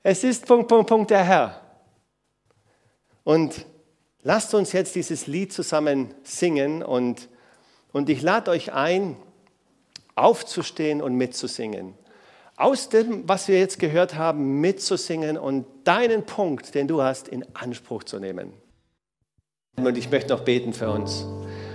Es 0.00 0.24
ist 0.24 0.46
Punkt, 0.46 0.68
Punkt, 0.68 0.88
Punkt, 0.88 1.10
der 1.10 1.24
Herr. 1.24 1.60
Und 3.24 3.66
Lasst 4.28 4.52
uns 4.52 4.72
jetzt 4.72 4.94
dieses 4.94 5.26
Lied 5.26 5.52
zusammen 5.52 6.12
singen 6.22 6.82
und, 6.82 7.28
und 7.92 8.10
ich 8.10 8.20
lade 8.20 8.50
euch 8.50 8.72
ein, 8.72 9.16
aufzustehen 10.16 11.00
und 11.00 11.14
mitzusingen. 11.14 11.94
Aus 12.56 12.88
dem, 12.88 13.28
was 13.28 13.46
wir 13.46 13.58
jetzt 13.58 13.78
gehört 13.78 14.16
haben, 14.16 14.60
mitzusingen 14.60 15.38
und 15.38 15.64
deinen 15.84 16.26
Punkt, 16.26 16.74
den 16.74 16.88
du 16.88 17.00
hast, 17.00 17.28
in 17.28 17.42
Anspruch 17.54 18.02
zu 18.02 18.18
nehmen. 18.18 18.52
Und 19.86 19.98
ich 19.98 20.10
möchte 20.10 20.32
noch 20.32 20.40
beten 20.40 20.72
für 20.72 20.90
uns. 20.90 21.24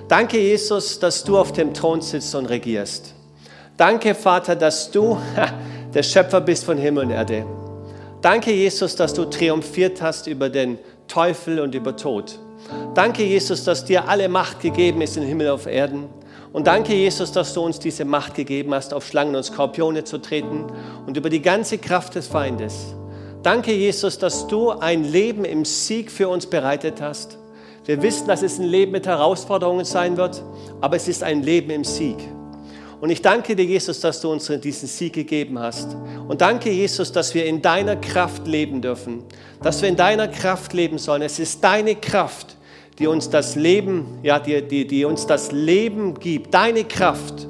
Danke, 0.08 0.40
Jesus, 0.40 1.00
dass 1.00 1.24
du 1.24 1.38
auf 1.38 1.54
dem 1.54 1.74
Thron 1.74 2.02
sitzt 2.02 2.36
und 2.36 2.46
regierst. 2.48 3.14
Danke, 3.78 4.14
Vater, 4.14 4.56
dass 4.56 4.92
du 4.92 5.18
der 5.94 6.04
Schöpfer 6.04 6.42
bist 6.42 6.66
von 6.66 6.78
Himmel 6.78 7.06
und 7.06 7.12
Erde. 7.12 7.46
Danke, 8.22 8.52
Jesus, 8.52 8.96
dass 8.96 9.14
du 9.14 9.26
triumphiert 9.26 10.02
hast 10.02 10.28
über 10.28 10.50
den 10.50 10.78
Teufel 11.08 11.60
und 11.60 11.76
über 11.76 11.96
Tod. 11.96 12.40
Danke, 12.94 13.24
Jesus, 13.24 13.64
dass 13.64 13.86
dir 13.86 14.08
alle 14.08 14.30
Macht 14.30 14.62
gegeben 14.62 15.02
ist 15.02 15.18
im 15.18 15.24
Himmel 15.24 15.50
auf 15.50 15.66
Erden. 15.66 16.08
Und 16.54 16.68
danke, 16.68 16.94
Jesus, 16.94 17.32
dass 17.32 17.54
du 17.54 17.62
uns 17.62 17.80
diese 17.80 18.06
Macht 18.06 18.36
gegeben 18.36 18.74
hast, 18.74 18.94
auf 18.94 19.08
Schlangen 19.08 19.36
und 19.36 19.44
Skorpione 19.44 20.04
zu 20.04 20.20
treten 20.20 20.66
und 21.08 21.18
über 21.18 21.32
die 21.32 21.42
ganze 21.42 21.80
Kraft 21.80 22.14
des 22.14 22.28
Feindes. 22.28 22.94
Danke, 23.42 23.74
Jesus, 23.74 24.20
dass 24.20 24.48
du 24.48 24.70
ein 24.70 25.04
Leben 25.04 25.46
im 25.46 25.66
Sieg 25.66 26.12
für 26.12 26.30
uns 26.30 26.46
bereitet 26.46 27.02
hast. 27.02 27.40
Wir 27.86 28.02
wissen, 28.02 28.28
dass 28.28 28.42
es 28.42 28.60
ein 28.60 28.66
Leben 28.66 28.94
mit 28.94 29.06
Herausforderungen 29.06 29.84
sein 29.84 30.16
wird, 30.16 30.42
aber 30.80 30.96
es 30.96 31.08
ist 31.08 31.22
ein 31.22 31.44
Leben 31.44 31.70
im 31.70 31.84
Sieg. 31.84 32.18
Und 33.02 33.10
ich 33.10 33.22
danke 33.22 33.54
dir, 33.54 33.66
Jesus, 33.66 34.00
dass 34.00 34.22
du 34.22 34.32
uns 34.32 34.48
diesen 34.48 34.88
Sieg 34.88 35.12
gegeben 35.12 35.60
hast. 35.60 35.98
Und 36.30 36.40
danke, 36.40 36.72
Jesus, 36.72 37.12
dass 37.12 37.34
wir 37.34 37.46
in 37.46 37.62
deiner 37.62 37.98
Kraft 37.98 38.48
leben 38.48 38.82
dürfen. 38.82 39.24
Dass 39.62 39.82
wir 39.82 39.90
in 39.90 39.98
deiner 39.98 40.30
Kraft 40.30 40.72
leben 40.72 40.98
sollen. 40.98 41.22
Es 41.22 41.38
ist 41.38 41.62
deine 41.62 41.96
Kraft, 41.96 42.56
die 43.00 43.08
uns 43.08 43.30
das 43.30 43.56
Leben, 43.58 44.20
ja, 44.24 44.40
die, 44.40 44.62
die, 44.62 44.88
die 44.88 45.04
uns 45.04 45.28
das 45.28 45.52
Leben 45.52 46.18
gibt. 46.18 46.54
Deine 46.54 46.86
Kraft 46.86 47.46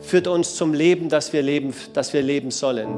führt 0.00 0.26
uns 0.26 0.54
zum 0.56 0.74
Leben, 0.74 1.08
das 1.08 1.32
wir 1.32 1.40
leben, 1.40 1.72
das 1.94 2.12
wir 2.12 2.20
leben 2.20 2.50
sollen. 2.50 2.94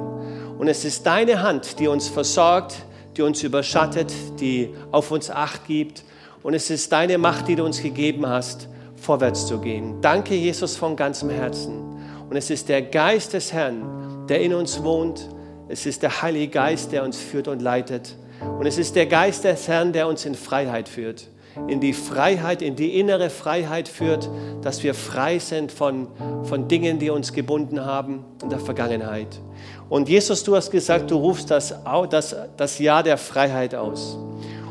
Und 0.58 0.66
es 0.66 0.84
ist 0.84 1.06
deine 1.06 1.42
Hand, 1.42 1.78
die 1.78 1.86
uns 1.86 2.08
versorgt, 2.08 2.74
die 3.16 3.22
uns 3.22 3.44
überschattet, 3.44 4.12
die 4.40 4.70
auf 4.90 5.12
uns 5.12 5.30
Acht 5.30 5.64
gibt. 5.68 6.02
Und 6.42 6.54
es 6.54 6.70
ist 6.70 6.90
deine 6.92 7.18
Macht, 7.18 7.48
die 7.48 7.56
du 7.56 7.64
uns 7.64 7.82
gegeben 7.82 8.26
hast, 8.26 8.68
vorwärts 8.96 9.46
zu 9.46 9.58
gehen. 9.58 10.00
Danke, 10.00 10.34
Jesus, 10.34 10.76
von 10.76 10.96
ganzem 10.96 11.30
Herzen. 11.30 11.80
Und 12.28 12.36
es 12.36 12.48
ist 12.50 12.68
der 12.68 12.82
Geist 12.82 13.32
des 13.32 13.52
Herrn, 13.52 14.26
der 14.28 14.40
in 14.40 14.54
uns 14.54 14.82
wohnt. 14.82 15.28
Es 15.68 15.86
ist 15.86 16.02
der 16.02 16.22
Heilige 16.22 16.48
Geist, 16.48 16.92
der 16.92 17.04
uns 17.04 17.18
führt 17.18 17.48
und 17.48 17.60
leitet. 17.60 18.16
Und 18.58 18.66
es 18.66 18.78
ist 18.78 18.96
der 18.96 19.06
Geist 19.06 19.44
des 19.44 19.68
Herrn, 19.68 19.92
der 19.92 20.08
uns 20.08 20.24
in 20.24 20.34
Freiheit 20.34 20.88
führt. 20.88 21.28
In 21.66 21.80
die 21.80 21.92
Freiheit, 21.92 22.62
in 22.62 22.76
die 22.76 22.98
innere 22.98 23.28
Freiheit 23.28 23.88
führt, 23.88 24.30
dass 24.62 24.82
wir 24.82 24.94
frei 24.94 25.38
sind 25.38 25.72
von, 25.72 26.08
von 26.44 26.68
Dingen, 26.68 26.98
die 26.98 27.10
uns 27.10 27.32
gebunden 27.32 27.84
haben 27.84 28.24
in 28.42 28.48
der 28.48 28.60
Vergangenheit. 28.60 29.40
Und 29.88 30.08
Jesus, 30.08 30.44
du 30.44 30.54
hast 30.54 30.70
gesagt, 30.70 31.10
du 31.10 31.16
rufst 31.16 31.50
das, 31.50 31.74
das, 32.08 32.36
das 32.56 32.78
Jahr 32.78 33.02
der 33.02 33.18
Freiheit 33.18 33.74
aus. 33.74 34.16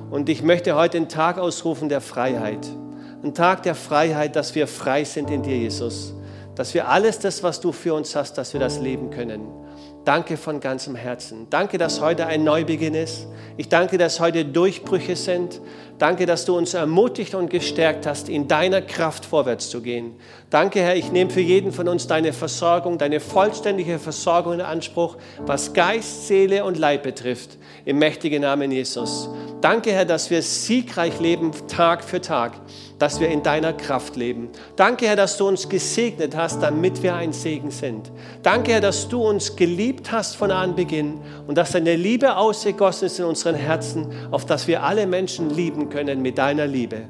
Und 0.10 0.30
ich 0.30 0.41
möchte 0.41 0.76
heute 0.76 0.98
einen 0.98 1.10
Tag 1.10 1.38
ausrufen 1.38 1.89
der 1.89 2.02
Freiheit. 2.02 2.67
Ein 3.24 3.34
Tag 3.34 3.63
der 3.63 3.76
Freiheit, 3.76 4.36
dass 4.36 4.56
wir 4.56 4.67
frei 4.67 5.04
sind 5.04 5.30
in 5.30 5.43
dir, 5.43 5.58
Jesus 5.58 6.13
dass 6.60 6.74
wir 6.74 6.89
alles 6.89 7.19
das, 7.19 7.41
was 7.41 7.62
du 7.62 7.72
für 7.72 7.93
uns 7.93 8.17
hast, 8.17 8.38
dass 8.38 8.52
wir 8.52 8.60
das 8.60 8.82
leben 8.82 9.12
können. 9.12 9.48
Danke 10.04 10.36
von 10.36 10.60
ganzem 10.60 10.93
Herzen. 10.93 11.48
Danke, 11.50 11.78
dass 11.78 12.02
heute 12.02 12.26
ein 12.26 12.43
Neubeginn 12.43 12.95
ist. 12.95 13.28
Ich 13.56 13.69
danke, 13.69 13.98
dass 13.98 14.19
heute 14.19 14.43
Durchbrüche 14.43 15.15
sind. 15.15 15.62
Danke, 16.00 16.26
dass 16.26 16.43
du 16.43 16.58
uns 16.58 16.74
ermutigt 16.74 17.34
und 17.34 17.50
gestärkt 17.50 18.06
hast, 18.06 18.28
in 18.28 18.50
deiner 18.50 18.82
Kraft 18.82 19.24
vorwärts 19.24 19.69
zu 19.69 19.82
gehen. 19.82 20.15
Danke, 20.50 20.82
Herr, 20.82 20.98
ich 20.98 21.13
nehme 21.13 21.32
für 21.32 21.39
jeden 21.39 21.72
von 21.72 21.88
uns 21.88 22.08
deine 22.08 22.34
Versorgung, 22.34 22.98
deine 22.98 23.22
vollständige 23.22 23.98
Versorgung 23.98 24.56
in 24.56 24.62
Anspruch, 24.62 25.15
was 25.45 25.72
Geist, 25.72 26.28
Seele 26.28 26.65
und 26.65 26.78
Leib 26.78 27.04
betrifft, 27.04 27.58
im 27.86 28.00
mächtigen 28.00 28.41
Namen 28.41 28.69
Jesus. 28.69 29.30
Danke, 29.62 29.91
Herr, 29.91 30.06
dass 30.06 30.30
wir 30.30 30.41
siegreich 30.41 31.19
leben, 31.19 31.52
Tag 31.67 32.04
für 32.04 32.22
Tag 32.22 32.54
dass 33.00 33.22
wir 33.22 33.30
in 33.30 33.41
deiner 33.41 33.74
Kraft 33.74 34.17
leben. 34.17 34.50
Danke, 34.76 35.08
Herr, 35.08 35.15
dass 35.15 35.38
du 35.38 35.48
uns 35.48 35.69
gesegnet 35.69 36.36
hast, 36.36 36.62
damit 36.62 37.02
wir 37.02 37.15
ein 37.15 37.32
Segen 37.32 37.72
sind. 37.72 38.12
Danke, 38.43 38.74
Herr, 38.74 38.82
dass 38.82 39.08
du 39.08 39.22
uns 39.22 39.56
geliebt 39.56 40.12
hast 40.12 40.36
von 40.36 40.52
Anbeginn 40.52 41.19
und 41.48 41.58
dass 41.58 41.72
deine 41.72 41.95
Liebe 41.95 42.36
ausgegossen 42.36 43.06
ist 43.06 43.19
in 43.19 43.26
unseren 43.26 43.56
Herzen, 43.56 44.08
auf 44.32 44.45
dass 44.45 44.67
wir 44.67 44.84
alle 44.84 45.08
Menschen 45.08 45.50
lieben 45.50 45.89
können 45.89 46.22
mit 46.22 46.38
deiner 46.38 46.67
Liebe. 46.67 47.04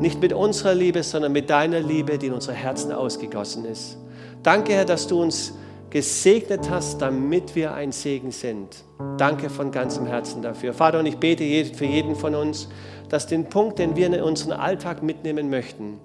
Nicht 0.00 0.20
mit 0.20 0.32
unserer 0.32 0.74
Liebe, 0.74 1.02
sondern 1.04 1.32
mit 1.32 1.48
deiner 1.48 1.80
Liebe, 1.80 2.18
die 2.18 2.26
in 2.26 2.32
unsere 2.32 2.54
Herzen 2.54 2.92
ausgegossen 2.92 3.64
ist. 3.64 3.96
Danke, 4.42 4.74
Herr, 4.74 4.84
dass 4.84 5.06
du 5.06 5.22
uns 5.22 5.54
gesegnet 5.96 6.68
hast, 6.68 7.00
damit 7.00 7.54
wir 7.54 7.72
ein 7.72 7.90
Segen 7.90 8.30
sind. 8.30 8.84
Danke 9.16 9.48
von 9.48 9.70
ganzem 9.70 10.04
Herzen 10.04 10.42
dafür. 10.42 10.74
Vater, 10.74 10.98
und 10.98 11.06
ich 11.06 11.16
bete 11.16 11.64
für 11.74 11.86
jeden 11.86 12.14
von 12.14 12.34
uns, 12.34 12.68
dass 13.08 13.26
den 13.26 13.46
Punkt, 13.46 13.78
den 13.78 13.96
wir 13.96 14.08
in 14.08 14.20
unseren 14.20 14.52
Alltag 14.52 15.02
mitnehmen 15.02 15.48
möchten, 15.48 15.98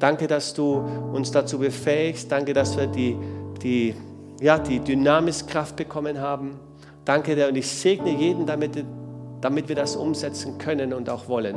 danke, 0.00 0.26
dass 0.26 0.54
du 0.54 0.82
uns 1.12 1.30
dazu 1.30 1.60
befähigst. 1.60 2.32
Danke, 2.32 2.52
dass 2.52 2.76
wir 2.76 2.88
die, 2.88 3.16
die, 3.62 3.94
ja, 4.40 4.58
die 4.58 4.80
Dynamiskraft 4.80 5.76
bekommen 5.76 6.20
haben. 6.20 6.58
Danke 7.04 7.48
und 7.48 7.56
ich 7.56 7.70
segne 7.70 8.10
jeden, 8.10 8.44
damit, 8.44 8.84
damit 9.40 9.68
wir 9.68 9.76
das 9.76 9.94
umsetzen 9.94 10.58
können 10.58 10.92
und 10.92 11.08
auch 11.08 11.28
wollen. 11.28 11.54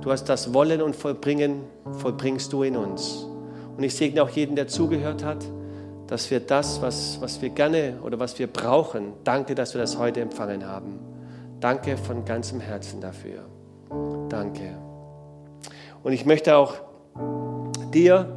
Du 0.00 0.10
hast 0.10 0.24
das 0.24 0.52
Wollen 0.52 0.82
und 0.82 0.96
Vollbringen, 0.96 1.60
vollbringst 1.98 2.52
du 2.52 2.64
in 2.64 2.76
uns. 2.76 3.28
Und 3.76 3.84
ich 3.84 3.94
segne 3.94 4.24
auch 4.24 4.30
jeden, 4.30 4.56
der 4.56 4.66
zugehört 4.66 5.22
hat, 5.24 5.46
dass 6.06 6.30
wir 6.30 6.40
das, 6.40 6.80
was, 6.82 7.20
was 7.20 7.42
wir 7.42 7.50
gerne 7.50 7.98
oder 8.02 8.18
was 8.18 8.38
wir 8.38 8.46
brauchen, 8.46 9.12
danke, 9.24 9.54
dass 9.54 9.74
wir 9.74 9.80
das 9.80 9.98
heute 9.98 10.20
empfangen 10.20 10.66
haben. 10.66 10.98
Danke 11.60 11.96
von 11.96 12.24
ganzem 12.24 12.60
Herzen 12.60 13.00
dafür. 13.00 13.46
Danke. 14.28 14.76
Und 16.02 16.12
ich 16.12 16.24
möchte 16.24 16.56
auch 16.56 16.74
dir, 17.92 18.32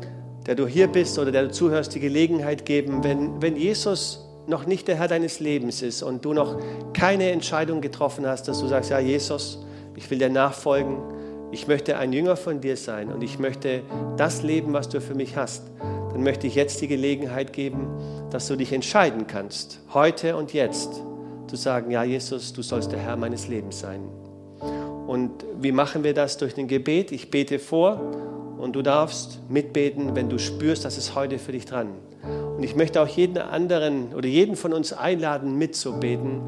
der 0.48 0.56
du 0.56 0.66
hier 0.66 0.88
bist 0.88 1.20
oder 1.20 1.32
der 1.32 1.44
du 1.44 1.52
zuhörst, 1.52 1.94
die 1.94 2.00
Gelegenheit 2.00 2.66
geben, 2.66 3.04
wenn, 3.04 3.42
wenn 3.42 3.56
Jesus 3.56 4.26
noch 4.48 4.66
nicht 4.66 4.88
der 4.88 4.96
Herr 4.96 5.08
deines 5.08 5.40
Lebens 5.40 5.82
ist 5.84 6.02
und 6.02 6.26
du 6.26 6.34
noch 6.34 6.60
keine 6.94 7.30
Entscheidung 7.30 7.82
getroffen 7.82 8.26
hast, 8.26 8.48
dass 8.48 8.60
du 8.60 8.68
sagst, 8.68 8.90
ja 8.90 9.00
Jesus, 9.00 9.64
ich 9.96 10.10
will 10.10 10.18
dir 10.18 10.30
nachfolgen, 10.30 10.98
ich 11.52 11.68
möchte 11.68 11.98
ein 11.98 12.14
Jünger 12.14 12.36
von 12.36 12.62
dir 12.62 12.78
sein 12.78 13.12
und 13.12 13.24
ich 13.24 13.40
möchte 13.40 13.82
das 14.18 14.44
leben, 14.44 14.74
was 14.74 14.90
du 14.90 15.02
für 15.02 15.16
mich 15.16 15.36
hast, 15.36 15.64
dann 16.12 16.24
möchte 16.24 16.48
ich 16.48 16.56
jetzt 16.56 16.82
die 16.82 16.88
Gelegenheit 16.88 17.54
geben, 17.54 17.88
dass 18.30 18.48
du 18.48 18.56
dich 18.56 18.72
entscheiden 18.74 19.28
kannst, 19.28 19.80
heute 19.94 20.36
und 20.36 20.54
jetzt, 20.54 21.02
zu 21.48 21.56
sagen, 21.56 21.90
ja 21.92 22.04
Jesus, 22.04 22.54
du 22.54 22.62
sollst 22.62 22.92
der 22.92 23.00
Herr 23.00 23.16
meines 23.16 23.48
Lebens 23.48 23.80
sein. 23.80 24.02
Und 25.08 25.44
wie 25.60 25.72
machen 25.72 26.04
wir 26.04 26.14
das? 26.14 26.38
Durch 26.38 26.56
ein 26.58 26.68
Gebet. 26.68 27.12
Ich 27.12 27.32
bete 27.32 27.58
vor 27.58 28.00
Und 28.60 28.76
du 28.76 28.84
darfst 28.84 29.40
mitbeten, 29.50 30.16
wenn 30.16 30.30
du 30.30 30.38
spürst, 30.38 30.86
dass 30.86 30.98
es 30.98 31.16
heute 31.16 31.40
für 31.40 31.54
dich 31.54 31.66
dran. 31.66 31.96
Und 32.58 32.62
ich 32.62 32.76
möchte 32.76 33.02
auch 33.02 33.08
jeden 33.08 33.38
anderen 33.38 34.14
oder 34.14 34.28
jeden 34.28 34.56
von 34.56 34.74
uns 34.74 34.94
einladen, 34.94 35.58
mitzubeten, 35.58 36.42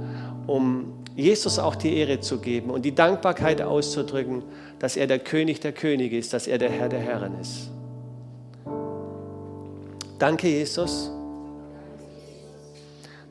um 0.46 1.01
Jesus 1.16 1.60
auch 1.60 1.76
die 1.76 1.98
Ehre 1.98 2.20
zu 2.20 2.40
geben 2.40 2.70
und 2.70 2.84
die 2.84 2.96
Dankbarkeit 2.96 3.62
auszudrücken, 3.62 4.44
dass 4.80 4.96
er 4.96 5.08
der 5.08 5.20
König 5.20 5.60
der 5.60 5.74
Könige 5.74 6.18
ist, 6.18 6.34
dass 6.34 6.48
er 6.48 6.58
der 6.58 6.70
Herr 6.70 6.90
der 6.90 7.00
Herren 7.00 7.40
ist. 7.40 7.70
Danke, 10.18 10.48
Jesus, 10.48 11.12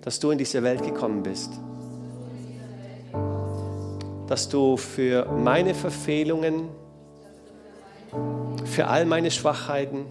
dass 0.02 0.18
du 0.18 0.30
in 0.30 0.38
diese 0.38 0.62
Welt 0.62 0.82
gekommen 0.82 1.22
bist. 1.22 1.52
Dass 4.26 4.48
du 4.48 4.76
für 4.76 5.26
meine 5.26 5.74
Verfehlungen, 5.74 6.68
für 8.64 8.86
all 8.86 9.06
meine 9.06 9.30
Schwachheiten, 9.30 10.06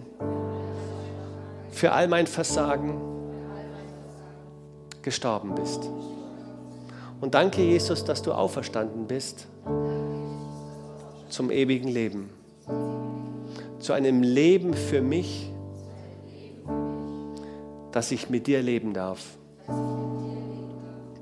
für 1.70 1.92
all 1.92 2.08
mein 2.08 2.26
Versagen 2.26 3.00
gestorben 5.02 5.54
bist. 5.54 5.88
Und 7.20 7.34
danke, 7.34 7.62
Jesus, 7.62 8.04
dass 8.04 8.22
du 8.22 8.32
auferstanden 8.32 9.06
bist 9.06 9.46
zum 11.28 11.50
ewigen 11.50 11.88
Leben, 11.88 12.30
zu 13.78 13.92
einem 13.92 14.22
Leben 14.22 14.74
für 14.74 15.02
mich, 15.02 15.50
dass 17.92 18.10
ich 18.10 18.30
mit 18.30 18.46
dir 18.46 18.62
leben 18.62 18.94
darf. 18.94 19.20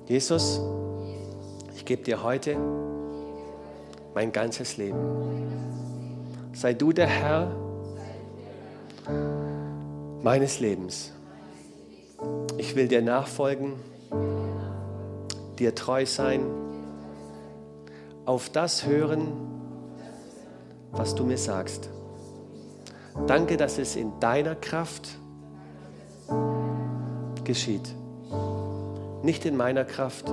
Jesus, 0.06 0.60
ich 1.74 1.84
gebe 1.84 2.02
dir 2.02 2.22
heute 2.22 2.56
mein 4.14 4.32
ganzes 4.32 4.76
Leben. 4.76 4.98
Sei 6.52 6.74
du 6.74 6.92
der 6.92 7.06
Herr 7.06 7.54
meines 10.22 10.60
Lebens. 10.60 11.12
Ich 12.56 12.74
will 12.74 12.88
dir 12.88 13.02
nachfolgen, 13.02 13.74
dir 15.58 15.74
treu 15.74 16.06
sein, 16.06 16.40
auf 18.24 18.50
das 18.50 18.86
hören, 18.86 19.28
was 20.92 21.14
du 21.14 21.24
mir 21.24 21.38
sagst. 21.38 21.90
Danke, 23.26 23.56
dass 23.56 23.78
es 23.78 23.96
in 23.96 24.18
deiner 24.20 24.54
Kraft 24.54 25.08
geschieht. 27.44 27.94
Nicht 29.22 29.44
in 29.44 29.56
meiner 29.56 29.84
Kraft, 29.84 30.32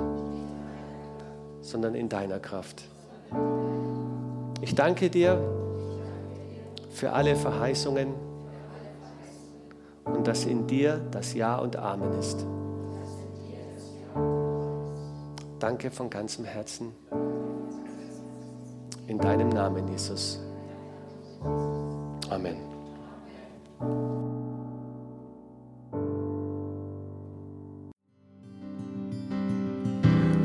sondern 1.61 1.95
in 1.95 2.09
deiner 2.09 2.39
Kraft. 2.39 2.83
Ich 4.61 4.75
danke 4.75 5.09
dir 5.09 5.41
für 6.91 7.11
alle 7.13 7.35
Verheißungen 7.35 8.13
und 10.05 10.27
dass 10.27 10.45
in 10.45 10.67
dir 10.67 11.01
das 11.11 11.33
Ja 11.33 11.57
und 11.57 11.75
Amen 11.75 12.13
ist. 12.19 12.45
Danke 15.59 15.89
von 15.89 16.09
ganzem 16.09 16.45
Herzen. 16.45 16.91
In 19.07 19.17
deinem 19.19 19.49
Namen, 19.49 19.87
Jesus. 19.87 20.39
Amen. 22.29 22.55